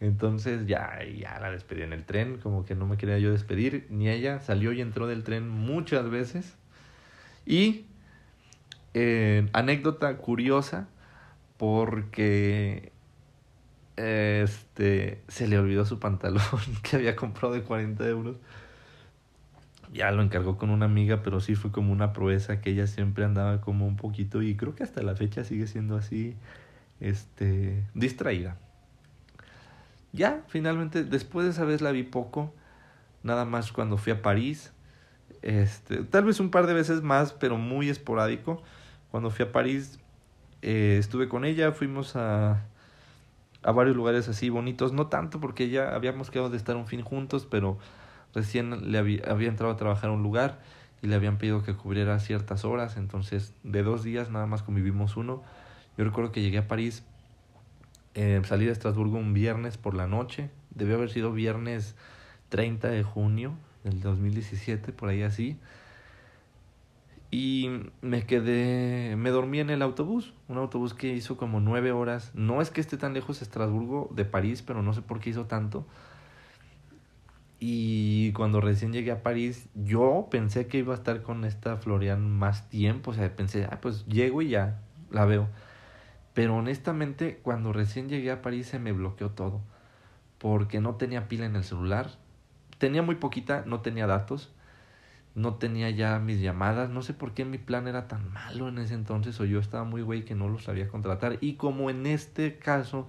[0.00, 3.86] Entonces ya, ya la despedí en el tren, como que no me quería yo despedir,
[3.90, 6.54] ni ella salió y entró del tren muchas veces.
[7.46, 7.85] Y
[8.98, 10.88] eh, anécdota curiosa
[11.58, 12.92] porque
[13.96, 16.40] este se le olvidó su pantalón
[16.82, 18.36] que había comprado de 40 euros.
[19.92, 23.26] Ya lo encargó con una amiga, pero sí fue como una proeza que ella siempre
[23.26, 26.34] andaba como un poquito y creo que hasta la fecha sigue siendo así,
[26.98, 28.56] este, distraída.
[30.14, 32.54] Ya, finalmente, después de esa vez la vi poco,
[33.22, 34.72] nada más cuando fui a París,
[35.42, 38.62] este, tal vez un par de veces más, pero muy esporádico.
[39.10, 39.98] Cuando fui a París,
[40.62, 42.64] eh, estuve con ella, fuimos a,
[43.62, 47.02] a varios lugares así bonitos, no tanto porque ya habíamos quedado de estar un fin
[47.02, 47.78] juntos, pero
[48.36, 50.60] recién le había, entrado a trabajar a un lugar
[51.02, 55.16] y le habían pedido que cubriera ciertas horas, entonces de dos días nada más convivimos
[55.16, 55.42] uno.
[55.96, 57.02] Yo recuerdo que llegué a París,
[58.14, 61.96] eh, salí de Estrasburgo un viernes por la noche, debió haber sido viernes
[62.50, 65.58] 30 de junio del 2017, por ahí así.
[67.30, 67.70] Y
[68.02, 72.30] me quedé, me dormí en el autobús, un autobús que hizo como nueve horas.
[72.34, 75.46] No es que esté tan lejos Estrasburgo de París, pero no sé por qué hizo
[75.46, 75.86] tanto.
[77.58, 82.30] Y cuando recién llegué a París, yo pensé que iba a estar con esta Florian
[82.30, 83.10] más tiempo.
[83.10, 85.48] O sea, pensé, ah, pues llego y ya la veo.
[86.34, 89.62] Pero honestamente, cuando recién llegué a París se me bloqueó todo.
[90.38, 92.10] Porque no tenía pila en el celular.
[92.78, 94.52] Tenía muy poquita, no tenía datos
[95.36, 98.78] no tenía ya mis llamadas, no sé por qué mi plan era tan malo en
[98.78, 102.06] ese entonces o yo estaba muy güey que no lo sabía contratar y como en
[102.06, 103.06] este caso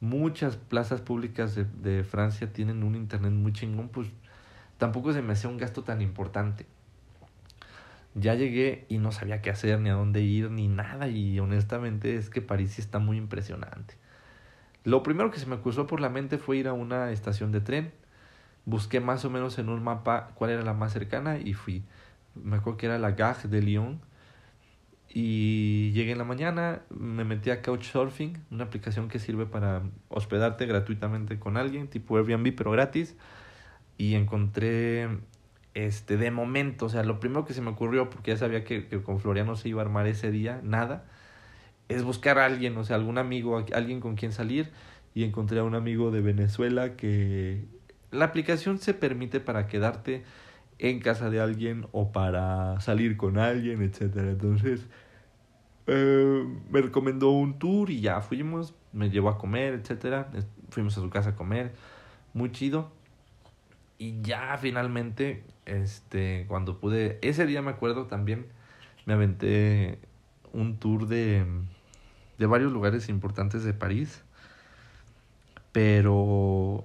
[0.00, 4.08] muchas plazas públicas de, de, Francia tienen un internet muy chingón, pues
[4.78, 6.66] tampoco se me hacía un gasto tan importante.
[8.16, 12.16] Ya llegué y no sabía qué hacer, ni a dónde ir, ni nada y honestamente
[12.16, 13.94] es que París está muy impresionante.
[14.82, 17.60] Lo primero que se me cruzó por la mente fue ir a una estación de
[17.60, 17.92] tren
[18.66, 21.84] busqué más o menos en un mapa cuál era la más cercana y fui.
[22.34, 24.00] Me acuerdo que era la Gare de Lyon.
[25.16, 30.66] Y llegué en la mañana, me metí a Couchsurfing, una aplicación que sirve para hospedarte
[30.66, 33.16] gratuitamente con alguien, tipo Airbnb, pero gratis.
[33.96, 35.08] Y encontré,
[35.74, 38.88] este, de momento, o sea, lo primero que se me ocurrió, porque ya sabía que,
[38.88, 41.04] que con Floriano se iba a armar ese día, nada,
[41.88, 44.72] es buscar a alguien, o sea, algún amigo, alguien con quien salir.
[45.14, 47.66] Y encontré a un amigo de Venezuela que
[48.14, 50.24] la aplicación se permite para quedarte
[50.78, 54.30] en casa de alguien o para salir con alguien, etcétera.
[54.30, 54.86] Entonces,
[55.86, 60.30] eh, me recomendó un tour y ya fuimos, me llevó a comer, etcétera.
[60.70, 61.72] Fuimos a su casa a comer,
[62.32, 62.90] muy chido.
[63.98, 68.46] Y ya finalmente, este, cuando pude, ese día me acuerdo también,
[69.06, 70.00] me aventé
[70.52, 71.44] un tour de,
[72.38, 74.24] de varios lugares importantes de París.
[75.72, 76.84] Pero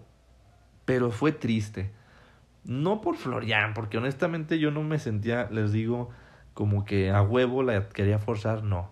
[0.89, 1.91] pero fue triste.
[2.63, 6.09] No por Florian, porque honestamente yo no me sentía, les digo,
[6.55, 8.89] como que a huevo la quería forzar, no.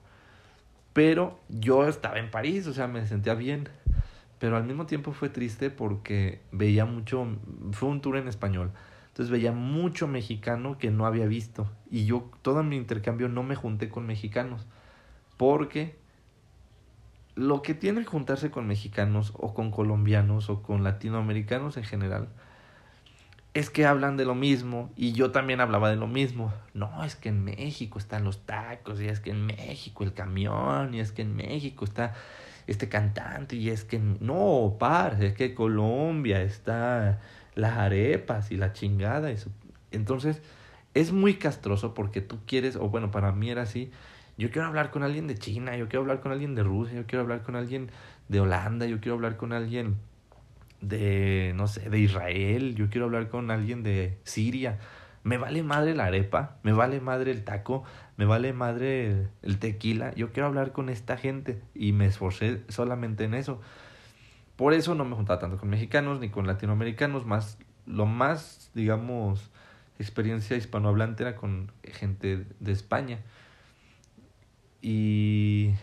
[0.93, 3.69] Pero yo estaba en París, o sea, me sentía bien.
[4.37, 7.25] Pero al mismo tiempo fue triste porque veía mucho,
[7.71, 8.69] fue un tour en español.
[9.07, 11.67] Entonces veía mucho mexicano que no había visto.
[11.89, 14.67] Y yo todo mi intercambio no me junté con mexicanos.
[15.35, 15.95] Porque
[17.37, 22.27] lo que tiene juntarse con mexicanos o con colombianos o con latinoamericanos en general
[23.53, 26.51] es que hablan de lo mismo y yo también hablaba de lo mismo.
[26.73, 30.93] No, es que en México están los tacos y es que en México el camión
[30.93, 32.15] y es que en México está
[32.65, 37.19] este cantante y es que no, par, es que Colombia está
[37.55, 39.31] las arepas y la chingada.
[39.91, 40.41] Entonces
[40.95, 43.91] es muy castroso porque tú quieres, o bueno, para mí era así,
[44.37, 47.07] yo quiero hablar con alguien de China, yo quiero hablar con alguien de Rusia, yo
[47.07, 47.89] quiero hablar con alguien
[48.27, 49.97] de Holanda, yo quiero hablar con alguien
[50.81, 54.79] de, no sé, de Israel, yo quiero hablar con alguien de Siria.
[55.23, 57.83] Me vale madre la arepa, me vale madre el taco,
[58.15, 60.13] me vale madre el, tequila.
[60.15, 63.59] Yo quiero hablar con esta gente y me esforcé solamente en eso.
[64.55, 69.51] Por eso no me juntaba tanto con mexicanos ni con latinoamericanos, más lo más, digamos,
[69.97, 73.19] experiencia hispanohablante era con gente de España.
[74.87, 75.73] Y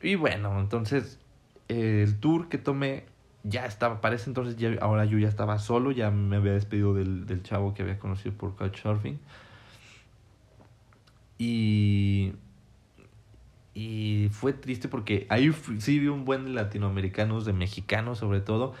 [0.00, 1.18] y bueno, entonces
[1.68, 3.04] el tour que tomé
[3.42, 6.94] ya estaba, para ese entonces ya, ahora yo ya estaba solo, ya me había despedido
[6.94, 9.18] del, del chavo que había conocido por Couchsurfing.
[11.38, 12.32] Y,
[13.74, 18.74] y fue triste porque ahí sí vi un buen de latinoamericanos, de mexicanos sobre todo,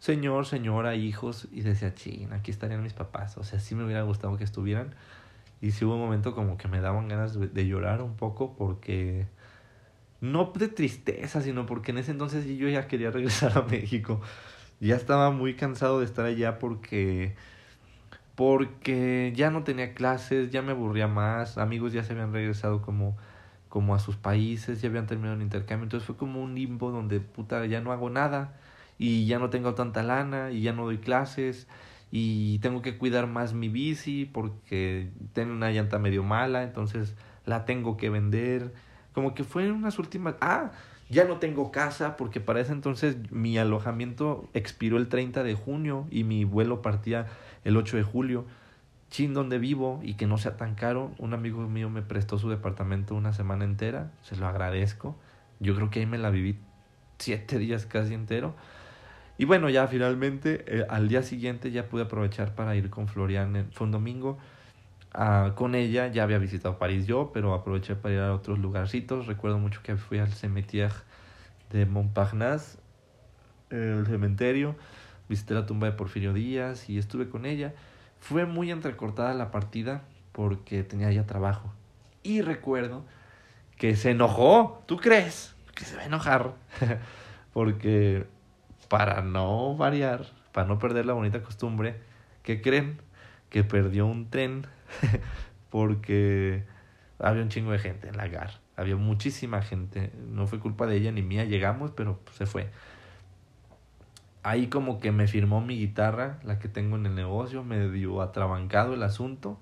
[0.00, 3.36] señor, señora, hijos, y decía, ching, aquí estarían mis papás.
[3.38, 4.94] O sea, sí me hubiera gustado que estuvieran.
[5.60, 9.26] Y sí hubo un momento como que me daban ganas de llorar un poco porque
[10.20, 14.20] no de tristeza, sino porque en ese entonces yo ya quería regresar a México.
[14.80, 17.34] Ya estaba muy cansado de estar allá porque
[18.34, 23.16] porque ya no tenía clases, ya me aburría más, amigos ya se habían regresado como
[23.68, 27.18] como a sus países, ya habían terminado el intercambio, entonces fue como un limbo donde
[27.20, 28.54] puta ya no hago nada
[28.98, 31.66] y ya no tengo tanta lana y ya no doy clases
[32.16, 37.64] y tengo que cuidar más mi bici porque tiene una llanta medio mala, entonces la
[37.64, 38.72] tengo que vender
[39.12, 40.36] como que fue en unas últimas...
[40.40, 40.70] Ah,
[41.10, 46.06] ya no tengo casa porque para ese entonces mi alojamiento expiró el 30 de junio
[46.08, 47.26] y mi vuelo partía
[47.64, 48.44] el 8 de julio.
[49.10, 51.10] Chin donde vivo y que no sea tan caro.
[51.18, 54.12] Un amigo mío me prestó su departamento una semana entera.
[54.22, 55.16] Se lo agradezco.
[55.58, 56.58] Yo creo que ahí me la viví
[57.18, 58.54] siete días casi entero.
[59.36, 63.68] Y bueno, ya finalmente eh, al día siguiente ya pude aprovechar para ir con Florian.
[63.72, 64.38] Fue un domingo
[65.16, 69.28] Ah, con ella ya había visitado París yo, pero aproveché para ir a otros lugarcitos.
[69.28, 70.92] Recuerdo mucho que fui al cementière
[71.70, 72.78] de Montparnasse,
[73.70, 74.74] el cementerio,
[75.28, 77.74] visité la tumba de Porfirio Díaz y estuve con ella.
[78.18, 81.72] Fue muy entrecortada la partida porque tenía ya trabajo.
[82.24, 83.04] Y recuerdo
[83.78, 84.82] que se enojó.
[84.86, 86.54] ¿Tú crees que se va a enojar?
[87.52, 88.26] porque
[88.88, 92.00] para no variar, para no perder la bonita costumbre,
[92.42, 93.00] ¿qué creen?
[93.50, 94.66] Que perdió un tren
[95.70, 96.64] porque
[97.18, 98.50] había un chingo de gente en la GAR.
[98.76, 100.12] Había muchísima gente.
[100.30, 101.44] No fue culpa de ella ni mía.
[101.44, 102.70] Llegamos, pero se fue.
[104.42, 108.20] Ahí como que me firmó mi guitarra, la que tengo en el negocio, me dio
[108.20, 109.58] atrabancado el asunto.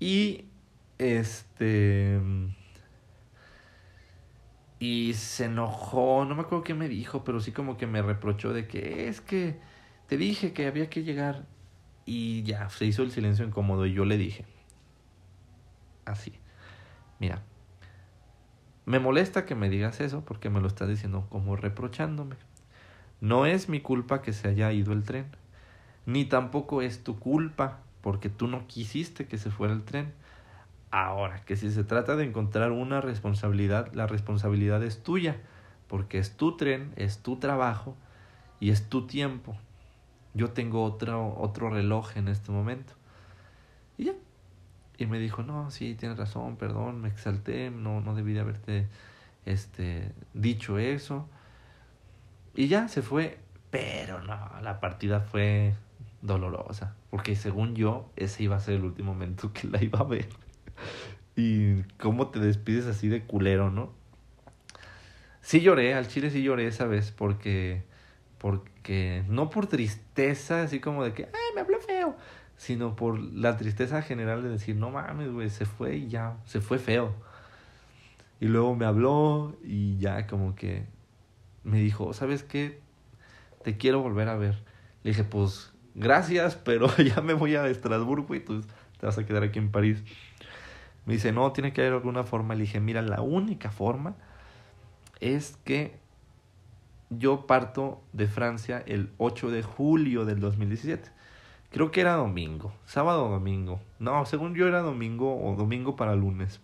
[0.00, 0.46] Y
[0.98, 2.20] este...
[4.80, 8.52] Y se enojó, no me acuerdo qué me dijo, pero sí como que me reprochó
[8.52, 9.60] de que es que
[10.08, 11.46] te dije que había que llegar.
[12.06, 14.44] Y ya, se hizo el silencio incómodo y yo le dije,
[16.06, 16.32] así,
[17.20, 17.42] mira,
[18.86, 22.34] me molesta que me digas eso porque me lo estás diciendo como reprochándome.
[23.20, 25.26] No es mi culpa que se haya ido el tren,
[26.06, 30.12] ni tampoco es tu culpa porque tú no quisiste que se fuera el tren.
[30.90, 35.36] Ahora, que si se trata de encontrar una responsabilidad, la responsabilidad es tuya,
[35.86, 37.96] porque es tu tren, es tu trabajo
[38.58, 39.56] y es tu tiempo
[40.34, 42.94] yo tengo otro, otro reloj en este momento.
[43.98, 44.12] Y ya.
[44.98, 48.88] Y me dijo, no, sí, tienes razón, perdón, me exalté, no, no debí de haberte
[49.46, 51.28] este, dicho eso.
[52.54, 53.38] Y ya se fue,
[53.70, 55.74] pero no, la partida fue
[56.20, 60.04] dolorosa, porque según yo, ese iba a ser el último momento que la iba a
[60.04, 60.28] ver.
[61.36, 63.92] Y cómo te despides así de culero, ¿no?
[65.40, 67.82] Sí lloré, al chile sí lloré esa vez, porque
[68.40, 72.16] porque no por tristeza, así como de que, ay, me habló feo,
[72.56, 76.62] sino por la tristeza general de decir, no mames, güey, se fue y ya, se
[76.62, 77.14] fue feo.
[78.40, 80.86] Y luego me habló y ya como que
[81.64, 82.80] me dijo, ¿sabes qué?
[83.62, 84.62] Te quiero volver a ver.
[85.02, 88.66] Le dije, pues gracias, pero ya me voy a Estrasburgo y tus,
[88.98, 90.02] te vas a quedar aquí en París.
[91.06, 92.54] Me dice, no, tiene que haber alguna forma.
[92.54, 94.14] Le dije, mira, la única forma
[95.20, 95.98] es que
[97.10, 101.10] yo parto de Francia el 8 de julio del 2017.
[101.70, 103.80] Creo que era domingo, sábado o domingo.
[103.98, 106.60] No, según yo era domingo o domingo para lunes.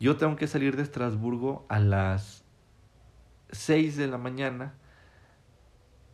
[0.00, 2.44] Yo tengo que salir de Estrasburgo a las
[3.50, 4.74] 6 de la mañana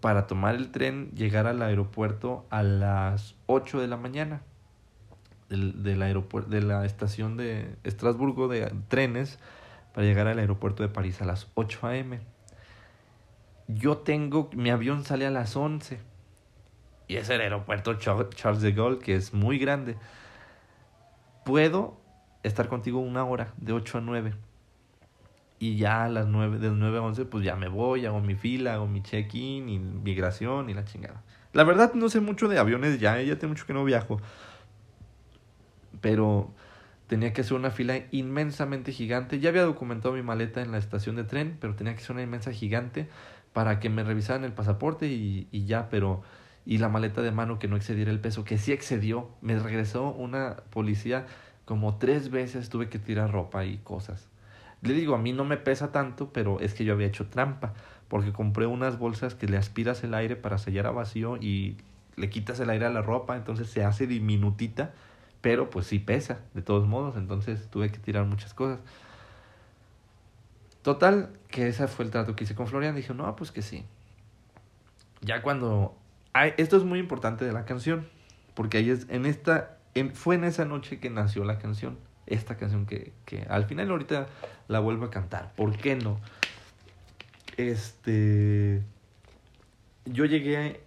[0.00, 4.42] para tomar el tren, llegar al aeropuerto a las 8 de la mañana.
[5.50, 9.38] Del, del de la estación de Estrasburgo de trenes
[9.92, 12.20] para llegar al aeropuerto de París a las 8 a.m.
[13.68, 15.98] Yo tengo, mi avión sale a las 11
[17.08, 19.96] y es el aeropuerto Charles de Gaulle que es muy grande.
[21.44, 22.00] Puedo
[22.44, 24.34] estar contigo una hora, de 8 a 9.
[25.58, 28.34] Y ya a las 9, del 9 a 11, pues ya me voy, hago mi
[28.34, 31.22] fila, hago mi check-in y migración y la chingada.
[31.52, 34.20] La verdad no sé mucho de aviones ya, ya tengo mucho que no viajo.
[36.00, 36.50] Pero
[37.06, 39.40] tenía que hacer una fila inmensamente gigante.
[39.40, 42.22] Ya había documentado mi maleta en la estación de tren, pero tenía que ser una
[42.22, 43.08] inmensa gigante
[43.52, 46.22] para que me revisaran el pasaporte y, y ya, pero
[46.64, 49.30] y la maleta de mano que no excediera el peso, que sí excedió.
[49.40, 51.26] Me regresó una policía
[51.64, 54.28] como tres veces tuve que tirar ropa y cosas.
[54.82, 57.74] Le digo, a mí no me pesa tanto, pero es que yo había hecho trampa,
[58.08, 61.76] porque compré unas bolsas que le aspiras el aire para sellar a vacío y
[62.16, 64.92] le quitas el aire a la ropa, entonces se hace diminutita,
[65.40, 68.80] pero pues sí pesa, de todos modos, entonces tuve que tirar muchas cosas.
[70.82, 73.84] Total, que ese fue el trato que hice con Florian, dije, no, pues que sí.
[75.20, 75.96] Ya cuando...
[76.56, 78.08] esto es muy importante de la canción,
[78.54, 79.76] porque ahí es, en esta
[80.14, 81.98] fue en esa noche que nació la canción.
[82.26, 84.28] Esta canción que, que al final ahorita
[84.68, 85.52] la vuelvo a cantar.
[85.54, 86.20] ¿Por qué no?
[87.56, 88.82] Este.
[90.04, 90.80] Yo llegué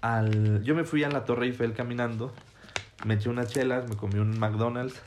[0.00, 0.64] al.
[0.64, 2.34] Yo me fui a la Torre Eiffel caminando.
[3.04, 5.00] Me eché unas chelas, me comí un McDonald's.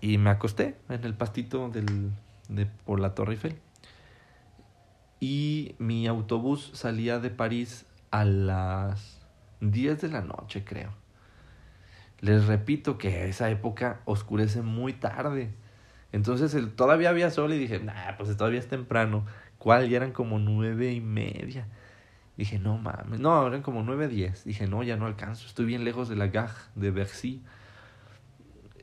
[0.00, 2.12] Y me acosté en el pastito del,
[2.48, 3.58] de, por la Torre Eiffel.
[5.20, 9.18] Y mi autobús salía de París a las
[9.60, 10.92] 10 de la noche, creo.
[12.20, 15.50] Les repito que esa época oscurece muy tarde.
[16.12, 19.26] Entonces todavía había sol y dije, nah, pues todavía es temprano.
[19.58, 19.88] ¿Cuál?
[19.88, 21.66] Ya eran como nueve y media.
[22.38, 23.20] Dije, no mames.
[23.20, 24.44] No, eran como nueve diez.
[24.44, 25.46] Dije, no, ya no alcanzo.
[25.46, 27.42] Estoy bien lejos de la gare de Bercy.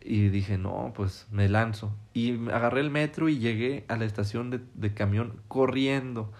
[0.01, 1.91] Y dije, no, pues me lanzo.
[2.13, 6.31] Y agarré el metro y llegué a la estación de, de camión corriendo.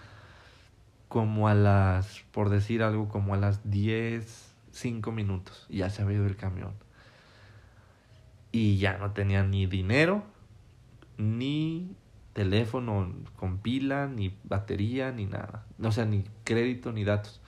[1.08, 5.66] Como a las, por decir algo, como a las diez, cinco minutos.
[5.68, 6.74] Y ya se había ido el camión
[8.56, 10.24] y ya no tenía ni dinero,
[11.18, 11.94] ni
[12.36, 15.64] teléfono con pila, ni batería, ni nada.
[15.82, 17.40] O sea, ni crédito, ni datos.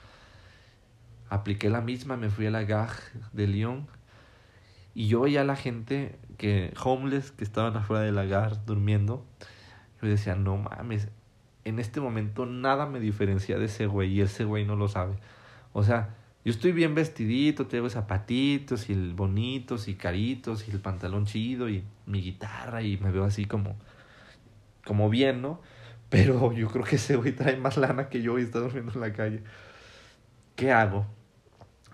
[1.29, 2.93] Apliqué la misma, me fui a la gare
[3.31, 3.85] de Lyon
[4.95, 9.23] y yo veía a la gente que, homeless, que estaban afuera de la gare durmiendo.
[10.01, 11.09] Yo decía, no mames,
[11.65, 15.17] en este momento nada me diferencia de ese güey y ese güey no lo sabe.
[15.71, 20.79] O sea, yo estoy bien vestidito, tengo zapatitos y el bonitos y caritos y el
[20.79, 23.77] pantalón chido y mi guitarra y me veo así como,
[24.89, 25.61] como bien, ¿no?
[26.09, 29.01] Pero yo creo que ese güey trae más lana que yo y está durmiendo en
[29.01, 29.43] la calle.
[30.55, 31.05] ¿Qué hago?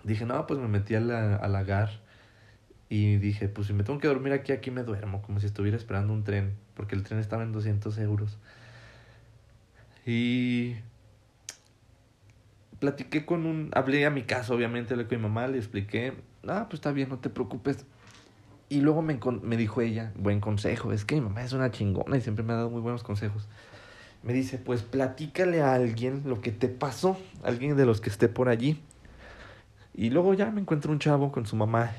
[0.02, 1.90] Dije, no, pues me metí a la, a la GAR
[2.88, 5.76] y dije, pues si me tengo que dormir aquí, aquí me duermo, como si estuviera
[5.76, 8.38] esperando un tren, porque el tren estaba en 200 euros.
[10.06, 10.76] Y
[12.78, 16.14] platiqué con un, hablé a mi caso, obviamente, hablé con mi mamá, le expliqué,
[16.48, 17.84] ah, pues está bien, no te preocupes.
[18.68, 22.16] Y luego me, me dijo ella, buen consejo, es que mi mamá es una chingona
[22.16, 23.48] y siempre me ha dado muy buenos consejos.
[24.22, 28.28] Me dice, pues platícale a alguien lo que te pasó, alguien de los que esté
[28.28, 28.80] por allí.
[29.94, 31.92] Y luego ya me encuentro un chavo con su mamá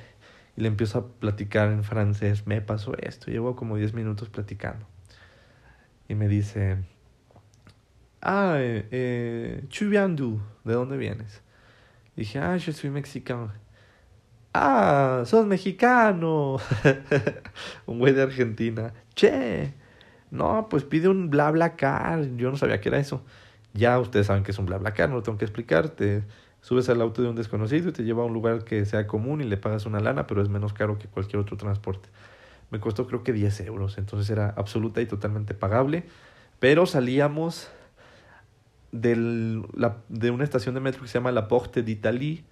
[0.58, 4.86] y le empiezo a platicar en francés, me pasó esto, llevo como 10 minutos platicando.
[6.10, 6.78] Y me dice,
[8.22, 9.68] ah, eh, eh
[10.64, 11.42] ¿De dónde vienes?
[12.16, 13.54] Dije, ah, yo soy mexicano.
[14.60, 16.58] Ah, sos mexicano.
[17.86, 18.92] un güey de Argentina.
[19.14, 19.72] Che,
[20.32, 22.26] no, pues pide un bla bla car.
[22.38, 23.24] Yo no sabía que era eso.
[23.76, 25.90] Ya ustedes saben que es un bla bla car, no lo tengo que explicar.
[25.90, 26.24] Te
[26.62, 29.42] subes al auto de un desconocido y te lleva a un lugar que sea común
[29.42, 32.10] y le pagas una lana, pero es menos caro que cualquier otro transporte.
[32.72, 36.06] Me costó creo que 10 euros, entonces era absoluta y totalmente pagable.
[36.60, 37.70] Pero salíamos
[38.92, 42.44] del, la, de una estación de metro que se llama La Porte d'Italie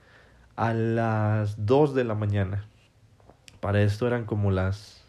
[0.55, 2.65] a las 2 de la mañana.
[3.59, 5.03] Para esto eran como las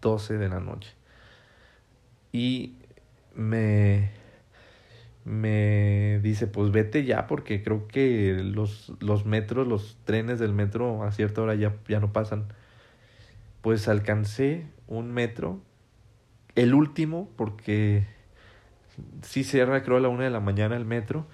[0.00, 0.94] 12 de la noche.
[2.32, 2.76] Y
[3.34, 4.10] me,
[5.24, 11.02] me dice, pues vete ya porque creo que los, los metros, los trenes del metro
[11.04, 12.46] a cierta hora ya, ya no pasan.
[13.60, 15.60] Pues alcancé un metro,
[16.54, 18.06] el último, porque
[19.22, 21.26] sí cierra creo a la una de la mañana el metro.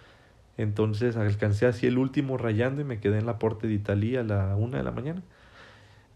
[0.59, 4.25] Entonces alcancé así el último rayando y me quedé en la Porte de Italia a
[4.25, 5.23] la una de la mañana.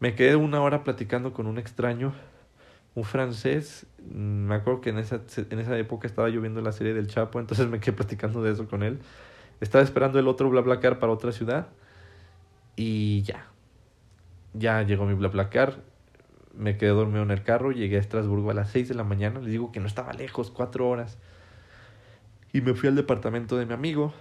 [0.01, 2.12] Me quedé una hora platicando con un extraño,
[2.97, 3.86] un francés.
[4.12, 7.07] Mm, me acuerdo que en esa, en esa época estaba yo viendo la serie del
[7.07, 8.99] Chapo, entonces me quedé platicando de eso con él.
[9.61, 11.68] Estaba esperando el otro BlaBlaCar para otra ciudad
[12.74, 13.47] y ya.
[14.55, 15.78] Ya llegó mi BlaBlaCar,
[16.53, 19.38] me quedé dormido en el carro, llegué a Estrasburgo a las 6 de la mañana,
[19.38, 21.16] les digo que no estaba lejos, cuatro horas.
[22.53, 24.12] Y me fui al departamento de mi amigo,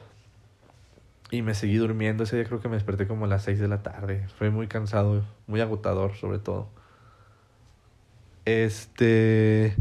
[1.31, 2.23] y me seguí durmiendo.
[2.25, 4.27] Ese día creo que me desperté como a las 6 de la tarde.
[4.37, 6.69] Fue muy cansado, muy agotador sobre todo.
[8.45, 9.75] Este...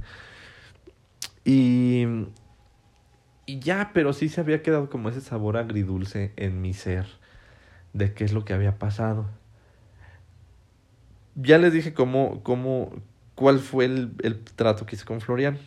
[1.44, 2.06] Y...
[3.46, 7.06] Y ya, pero sí se había quedado como ese sabor agridulce en mi ser
[7.92, 9.28] de qué es lo que había pasado.
[11.34, 12.92] Ya les dije cómo, cómo,
[13.34, 15.58] cuál fue el, el trato que hice con Florian.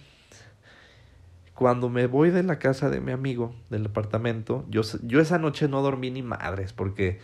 [1.63, 5.69] Cuando me voy de la casa de mi amigo, del apartamento, yo, yo esa noche
[5.69, 7.21] no dormí ni madres, porque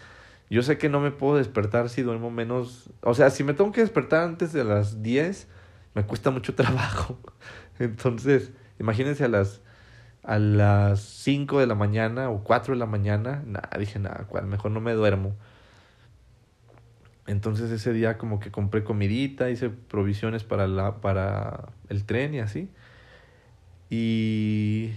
[0.49, 2.89] yo sé que no me puedo despertar si duermo menos.
[3.01, 5.49] O sea, si me tengo que despertar antes de las 10,
[5.93, 7.19] me cuesta mucho trabajo.
[7.79, 9.59] Entonces, imagínense a las,
[10.23, 14.45] a las 5 de la mañana o 4 de la mañana, nada, dije nada, cual,
[14.45, 15.35] mejor no me duermo.
[17.27, 22.39] Entonces ese día como que compré comidita, hice provisiones para, la, para el tren y
[22.39, 22.69] así.
[23.89, 24.91] Y...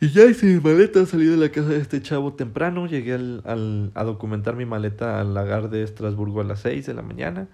[0.00, 3.40] Y ya hice mi maleta, salí de la casa de este chavo temprano, llegué al,
[3.46, 7.48] al, a documentar mi maleta al lagar de Estrasburgo a las 6 de la mañana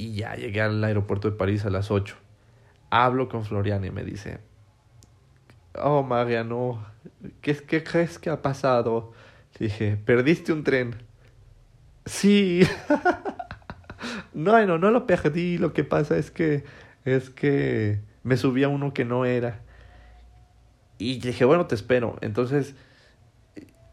[0.00, 2.16] y ya llegué al aeropuerto de París a las 8.
[2.90, 4.40] Hablo con Florian y me dice,
[5.74, 6.84] oh Mariano,
[7.40, 9.12] ¿qué, qué crees que ha pasado?
[9.58, 10.96] Dije, perdiste un tren.
[12.06, 12.62] Sí.
[14.32, 16.64] no, no, no lo perdí, lo que pasa es que
[17.04, 19.60] es que me subí a uno que no era.
[20.98, 22.16] Y dije, bueno, te espero.
[22.20, 22.74] Entonces,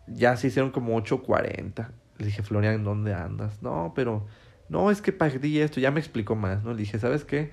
[0.07, 1.89] ya se hicieron como 8.40.
[2.17, 3.61] Le dije, Florian, ¿dónde andas?
[3.61, 4.25] No, pero,
[4.69, 5.79] no, es que perdí esto.
[5.79, 6.71] Ya me explicó más, ¿no?
[6.71, 7.51] Le dije, ¿sabes qué?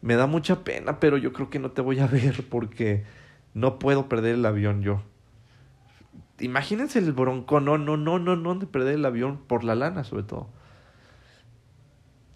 [0.00, 3.04] Me da mucha pena, pero yo creo que no te voy a ver porque
[3.54, 5.02] no puedo perder el avión yo.
[6.38, 10.04] Imagínense el bronco, no, no, no, no, no, de perder el avión por la lana,
[10.04, 10.48] sobre todo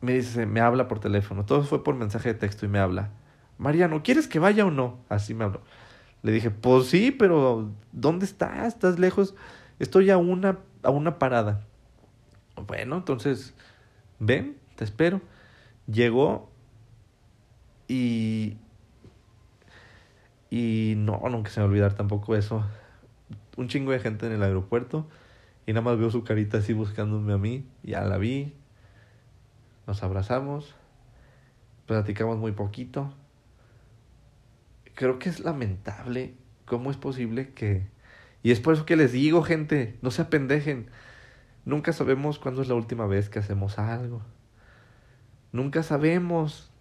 [0.03, 1.47] me dice, me habla por teléfono.
[1.47, 3.11] Todo fue por mensaje de texto y me habla.
[3.57, 4.99] Mariano, ¿quieres que vaya o no?
[5.09, 5.63] Así me habló.
[6.23, 8.67] Le dije, pues sí, pero ¿dónde estás?
[8.67, 9.35] ¿Estás lejos?
[9.79, 11.65] Estoy a una, a una parada.
[12.67, 13.55] Bueno, entonces,
[14.19, 15.21] ven, te espero.
[15.87, 16.51] Llegó
[17.89, 18.57] y...
[20.51, 22.65] Y no, nunca se me va olvidar tampoco eso.
[23.57, 25.07] Un chingo de gente en el aeropuerto
[25.65, 27.65] y nada más veo su carita así buscándome a mí.
[27.83, 28.55] Ya la vi,
[29.87, 30.75] nos abrazamos,
[31.87, 33.13] platicamos muy poquito.
[34.95, 37.87] Creo que es lamentable cómo es posible que...
[38.43, 40.91] Y es por eso que les digo, gente, no se apendejen.
[41.65, 44.23] Nunca sabemos cuándo es la última vez que hacemos algo.
[45.53, 46.73] Nunca sabemos.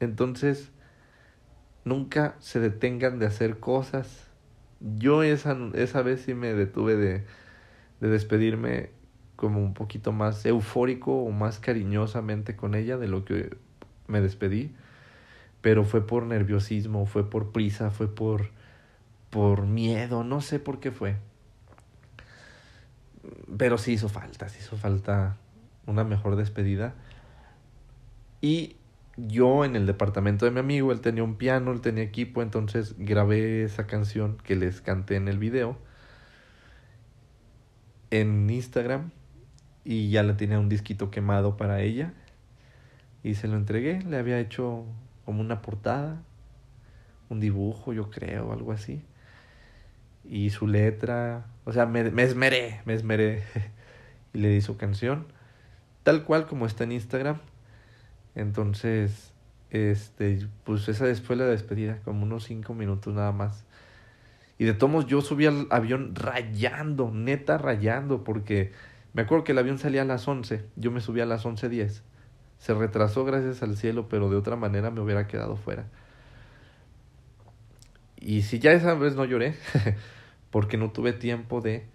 [0.00, 0.70] Entonces,
[1.84, 4.30] nunca se detengan de hacer cosas.
[4.80, 7.24] Yo esa, esa vez sí me detuve de,
[8.00, 8.90] de despedirme
[9.38, 13.56] como un poquito más eufórico o más cariñosamente con ella de lo que
[14.08, 14.74] me despedí,
[15.60, 18.50] pero fue por nerviosismo, fue por prisa, fue por
[19.30, 21.16] por miedo, no sé por qué fue.
[23.56, 25.36] Pero sí hizo falta, sí hizo falta
[25.86, 26.94] una mejor despedida.
[28.40, 28.74] Y
[29.16, 32.96] yo en el departamento de mi amigo, él tenía un piano, él tenía equipo, entonces
[32.98, 35.78] grabé esa canción que les canté en el video
[38.10, 39.12] en Instagram
[39.88, 42.12] y ya la tenía un disquito quemado para ella
[43.22, 44.84] y se lo entregué, le había hecho
[45.24, 46.20] como una portada,
[47.30, 49.02] un dibujo yo creo, algo así.
[50.28, 53.42] Y su letra, o sea, me, me esmeré, me esmeré
[54.34, 55.26] y le di su canción,
[56.02, 57.38] tal cual como está en Instagram.
[58.34, 59.32] Entonces,
[59.70, 63.64] este, pues esa fue la despedida, como unos cinco minutos nada más.
[64.58, 68.72] Y de todos yo subí al avión rayando, neta rayando, porque
[69.12, 72.02] me acuerdo que el avión salía a las 11, yo me subí a las 11.10.
[72.58, 75.86] Se retrasó gracias al cielo, pero de otra manera me hubiera quedado fuera.
[78.16, 79.54] Y si ya esa vez no lloré,
[80.50, 81.86] porque no tuve tiempo de...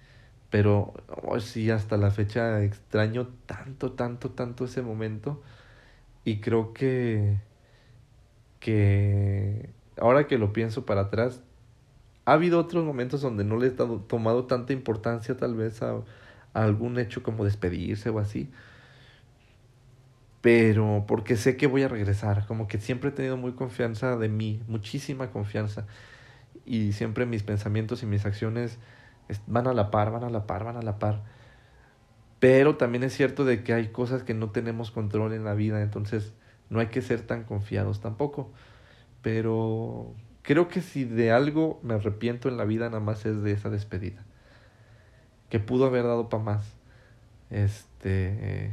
[0.50, 0.94] Pero
[1.24, 5.42] oh, sí, hasta la fecha extraño tanto, tanto, tanto ese momento.
[6.24, 7.38] Y creo que...
[8.60, 11.42] que ahora que lo pienso para atrás,
[12.26, 16.04] ha habido otros momentos donde no le he tomado tanta importancia tal vez a, a
[16.54, 18.50] algún hecho como despedirse o así.
[20.42, 24.30] Pero porque sé que voy a regresar, como que siempre he tenido muy confianza de
[24.30, 25.86] mí, muchísima confianza.
[26.66, 28.78] Y siempre mis pensamientos y mis acciones
[29.48, 31.24] van a la par, van a la par, van a la par.
[32.40, 35.82] Pero también es cierto de que hay cosas que no tenemos control en la vida,
[35.82, 36.34] entonces
[36.70, 38.52] no hay que ser tan confiados tampoco.
[39.22, 43.54] Pero creo que si de algo me arrepiento en la vida, nada más es de
[43.54, 44.26] esa despedida.
[45.54, 46.66] Que pudo haber dado para más.
[47.52, 48.72] Este.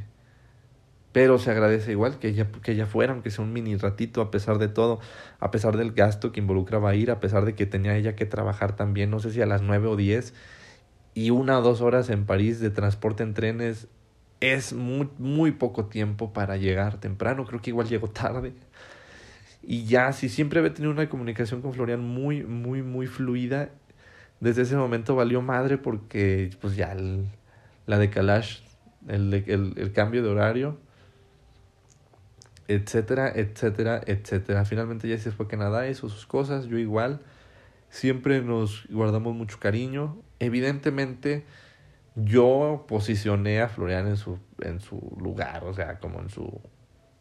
[1.12, 4.31] pero se agradece igual que ella, que ella fuera, aunque sea un mini ratito, a
[4.31, 4.99] pesar de todo,
[5.41, 8.76] a pesar del gasto que involucraba ir, a pesar de que tenía ella que trabajar
[8.76, 10.33] también, no sé si a las nueve o diez,
[11.12, 13.87] y una o dos horas en París de transporte en trenes
[14.41, 18.55] es muy, muy poco tiempo para llegar temprano, creo que igual llegó tarde.
[19.62, 23.68] Y ya, si siempre había tenido una comunicación con Florian muy, muy, muy fluida,
[24.41, 26.97] desde ese momento valió madre porque pues ya
[27.86, 28.62] la decalage,
[29.09, 30.78] el, el, el cambio de horario,
[32.68, 34.64] etcétera, etcétera, etcétera.
[34.64, 37.20] Finalmente ya se fue a Canadá, hizo sus cosas, yo igual.
[37.88, 40.22] Siempre nos guardamos mucho cariño.
[40.38, 41.45] Evidentemente,
[42.14, 46.61] yo posicioné a Florian en su, en su lugar, o sea, como en su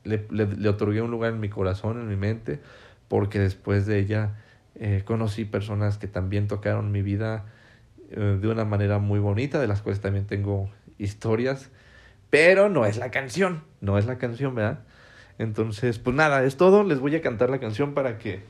[0.03, 2.59] le, le, otorgué un lugar en mi corazón, en mi mente,
[3.07, 4.35] porque después de ella
[4.75, 7.45] eh, conocí personas que también tocaron mi vida
[8.11, 11.69] eh, de una manera muy bonita, de las cuales también tengo historias,
[12.29, 14.79] pero no es la canción, no es la canción, ¿verdad?
[15.37, 18.41] Entonces, pues nada, es todo, les voy a cantar la canción para que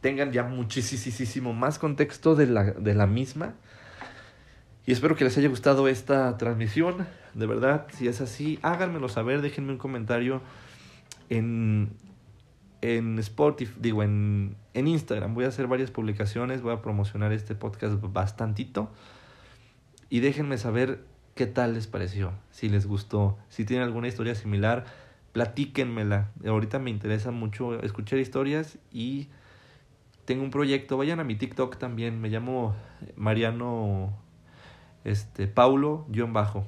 [0.00, 3.54] tengan ya muchísimo más contexto de la, de la misma.
[4.86, 7.06] Y espero que les haya gustado esta transmisión.
[7.34, 10.42] De verdad, si es así, háganmelo saber, déjenme un comentario
[11.28, 11.90] en,
[12.94, 15.34] en Spotify, digo, en, en Instagram.
[15.34, 18.90] Voy a hacer varias publicaciones, voy a promocionar este podcast bastantito.
[20.08, 24.84] Y déjenme saber qué tal les pareció, si les gustó, si tienen alguna historia similar,
[25.32, 26.30] platíquenmela.
[26.46, 29.28] Ahorita me interesa mucho escuchar historias y
[30.24, 30.96] tengo un proyecto.
[30.96, 32.76] Vayan a mi TikTok también, me llamo
[33.16, 34.16] Mariano
[35.02, 36.66] este Paulo guion bajo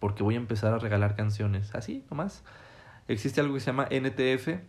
[0.00, 2.42] porque voy a empezar a regalar canciones, así nomás
[3.08, 4.60] existe algo que se llama NTF,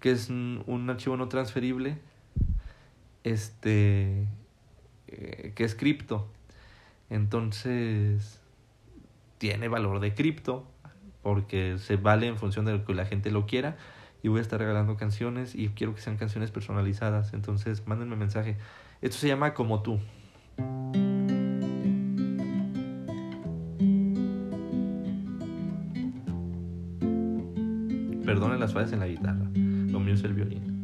[0.00, 1.98] que es un, archivo no transferible,
[3.24, 4.26] este,
[5.08, 6.28] eh, que es cripto.
[7.10, 8.40] Entonces,
[9.38, 10.66] tiene valor de cripto,
[11.22, 13.76] porque se vale en función de lo que la gente lo quiera.
[14.22, 17.32] Y voy a estar regalando canciones y quiero que sean canciones personalizadas.
[17.32, 18.56] Entonces, mándenme mensaje.
[19.00, 20.00] Esto se llama Como tú.
[28.24, 29.46] Perdonen las fallas en la guitarra,
[30.24, 30.76] el violín.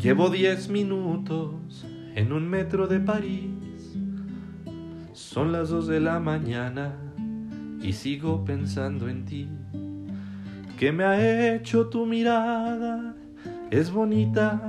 [0.00, 3.96] Llevo diez minutos en un metro de París.
[5.12, 6.94] Son las dos de la mañana
[7.82, 9.48] y sigo pensando en ti.
[10.78, 13.16] ¿Qué me ha hecho tu mirada?
[13.70, 14.60] Es bonita,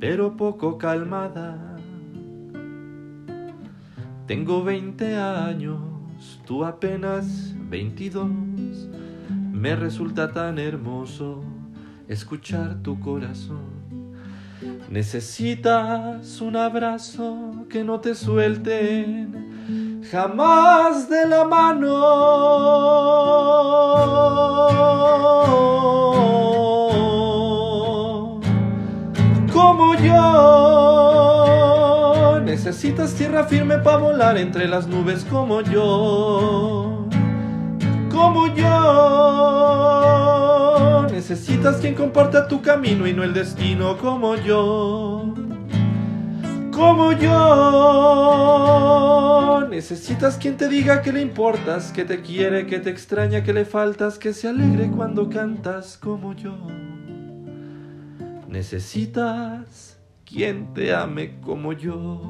[0.00, 1.76] pero poco calmada.
[4.26, 5.80] Tengo veinte años,
[6.46, 8.88] tú apenas veintidós
[9.52, 11.42] me resulta tan hermoso
[12.08, 13.78] escuchar tu corazón.
[14.88, 21.90] Necesitas un abrazo que no te suelten jamás de la mano.
[29.52, 31.30] Como yo,
[32.44, 36.98] necesitas tierra firme para volar entre las nubes como yo
[38.18, 40.47] como yo.
[41.18, 45.34] Necesitas quien comparta tu camino y no el destino como yo.
[46.72, 48.46] Como yo.
[49.68, 53.64] Necesitas quien te diga que le importas, que te quiere, que te extraña, que le
[53.64, 56.56] faltas, que se alegre cuando cantas como yo.
[58.46, 62.22] Necesitas quien te ame como yo.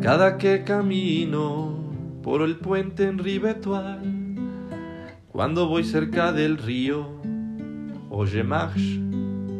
[0.00, 1.81] Cada que camino
[2.22, 4.00] por el puente en Ribetual,
[5.32, 7.08] cuando voy cerca del río,
[8.10, 9.00] o je marche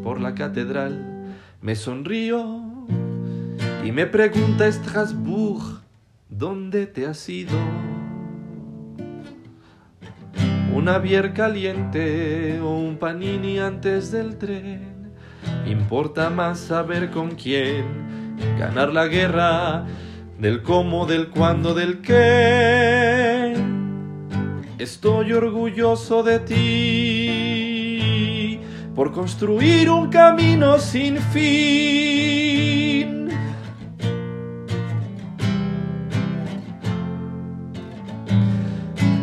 [0.02, 2.86] por la catedral, me sonrío
[3.84, 5.80] y me pregunta Strasbourg,
[6.28, 7.58] ¿dónde te has ido?
[10.72, 15.12] Una bier caliente o un panini antes del tren,
[15.66, 19.84] importa más saber con quién ganar la guerra
[20.42, 23.56] del cómo, del cuándo, del qué.
[24.76, 28.58] Estoy orgulloso de ti
[28.96, 33.28] por construir un camino sin fin.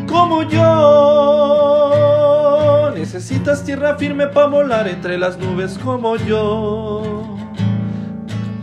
[0.07, 1.81] Como yo,
[2.95, 7.25] necesitas tierra firme para volar entre las nubes como yo.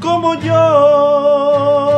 [0.00, 1.95] Como yo.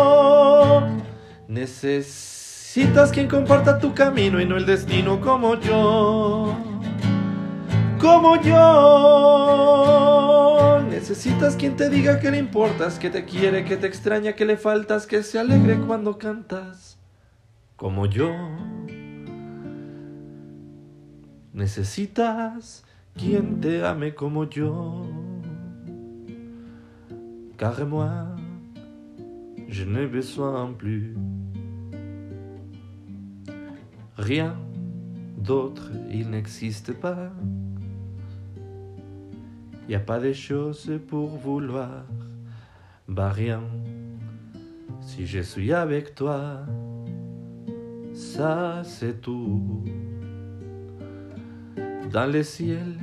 [1.59, 6.57] Necesitas quien comparta tu camino y no el destino como yo.
[8.01, 9.59] Como yo.
[10.89, 14.57] Necesitas quien te diga que le importas, que te quiere, que te extraña, que le
[14.57, 16.97] faltas, que se alegre cuando cantas.
[17.75, 18.31] Como yo.
[21.53, 22.85] Necesitas
[23.15, 25.05] quien te ame como yo.
[27.57, 28.37] Car moi,
[29.69, 31.17] je n'ai besoin plus.
[34.19, 34.57] Rien
[35.37, 37.31] d'autre, il n'existe pas.
[39.89, 42.05] Y a pas de choses pour vouloir.
[43.07, 43.63] Bah rien,
[45.01, 46.67] si je suis avec toi,
[48.13, 49.85] ça c'est tout.
[52.13, 52.99] Dans le ciel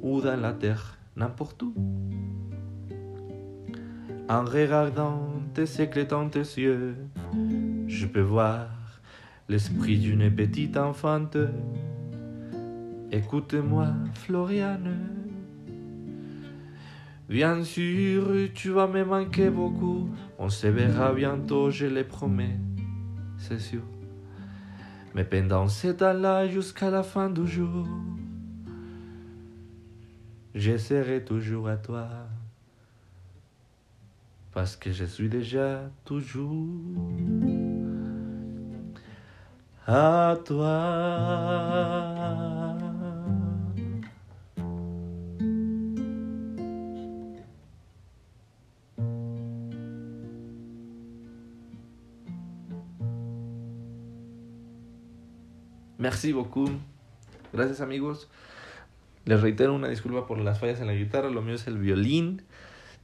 [0.00, 1.74] ou dans la terre, n'importe où.
[4.30, 6.96] En regardant tes éclatants yeux,
[7.86, 8.83] je peux voir
[9.48, 11.36] l'esprit d'une petite enfante.
[13.10, 14.96] Écoute-moi, Floriane.
[17.28, 20.08] Bien sûr, tu vas me manquer beaucoup.
[20.38, 22.58] On se verra bientôt, je le promets,
[23.38, 23.82] c'est sûr.
[25.14, 27.86] Mais pendant ce temps-là, jusqu'à la fin du jour,
[30.54, 32.08] je serai toujours à toi.
[34.52, 36.78] Parce que je suis déjà toujours
[39.86, 42.04] à toi.
[55.98, 56.68] Merci beaucoup.
[57.52, 58.28] Gracias amigos.
[59.24, 62.42] Les reitero una disculpa por las fallas en la guitarra, lo mío es el violín.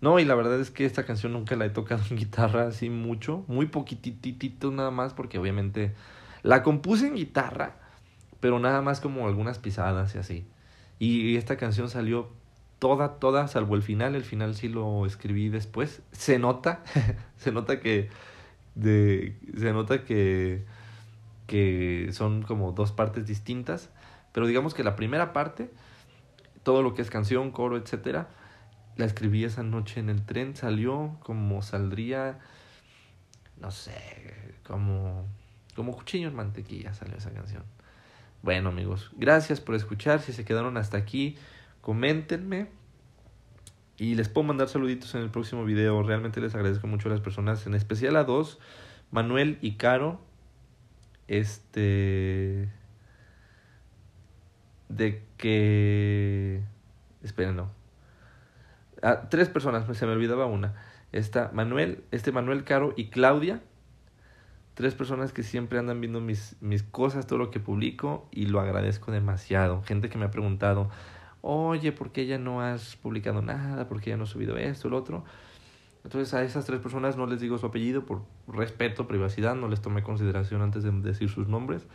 [0.03, 2.91] No, y la verdad es que esta canción nunca la he tocado en guitarra así
[2.91, 5.95] mucho, muy poquititito nada más, porque obviamente
[6.43, 7.76] la compuse en guitarra,
[8.41, 10.47] pero nada más como algunas pisadas y así.
[10.99, 12.28] Y esta canción salió
[12.78, 16.03] toda, toda, salvo el final, el final sí lo escribí después.
[16.12, 16.82] Se nota,
[17.36, 18.09] se nota que,
[18.74, 20.64] de, se nota que,
[21.47, 23.91] que son como dos partes distintas,
[24.32, 25.70] pero digamos que la primera parte
[26.62, 28.28] todo lo que es canción, coro, etcétera.
[28.97, 32.38] La escribí esa noche en el tren, salió como saldría,
[33.59, 35.26] no sé, como,
[35.74, 37.64] como cuchillo en mantequilla salió esa canción.
[38.42, 41.36] Bueno amigos, gracias por escuchar, si se quedaron hasta aquí,
[41.80, 42.68] coméntenme
[43.96, 47.20] y les puedo mandar saluditos en el próximo video, realmente les agradezco mucho a las
[47.20, 48.58] personas, en especial a dos,
[49.10, 50.20] Manuel y Caro,
[51.28, 52.70] este
[54.90, 56.62] de que...
[57.22, 57.70] Esperen, no.
[59.02, 60.74] Ah, tres personas, se me olvidaba una.
[61.12, 63.62] Está Manuel, este Manuel Caro y Claudia.
[64.81, 68.61] Tres personas que siempre andan viendo mis, mis cosas, todo lo que publico y lo
[68.61, 69.83] agradezco demasiado.
[69.83, 70.89] Gente que me ha preguntado,
[71.43, 73.89] oye, ¿por qué ya no has publicado nada?
[73.89, 75.22] ¿Por qué ya no has subido esto, lo otro?
[76.03, 79.83] Entonces a esas tres personas no les digo su apellido por respeto, privacidad, no les
[79.83, 81.87] tomé consideración antes de decir sus nombres.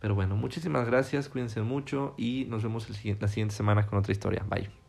[0.00, 4.44] Pero bueno, muchísimas gracias, cuídense mucho y nos vemos la siguiente semana con otra historia.
[4.50, 4.83] Bye.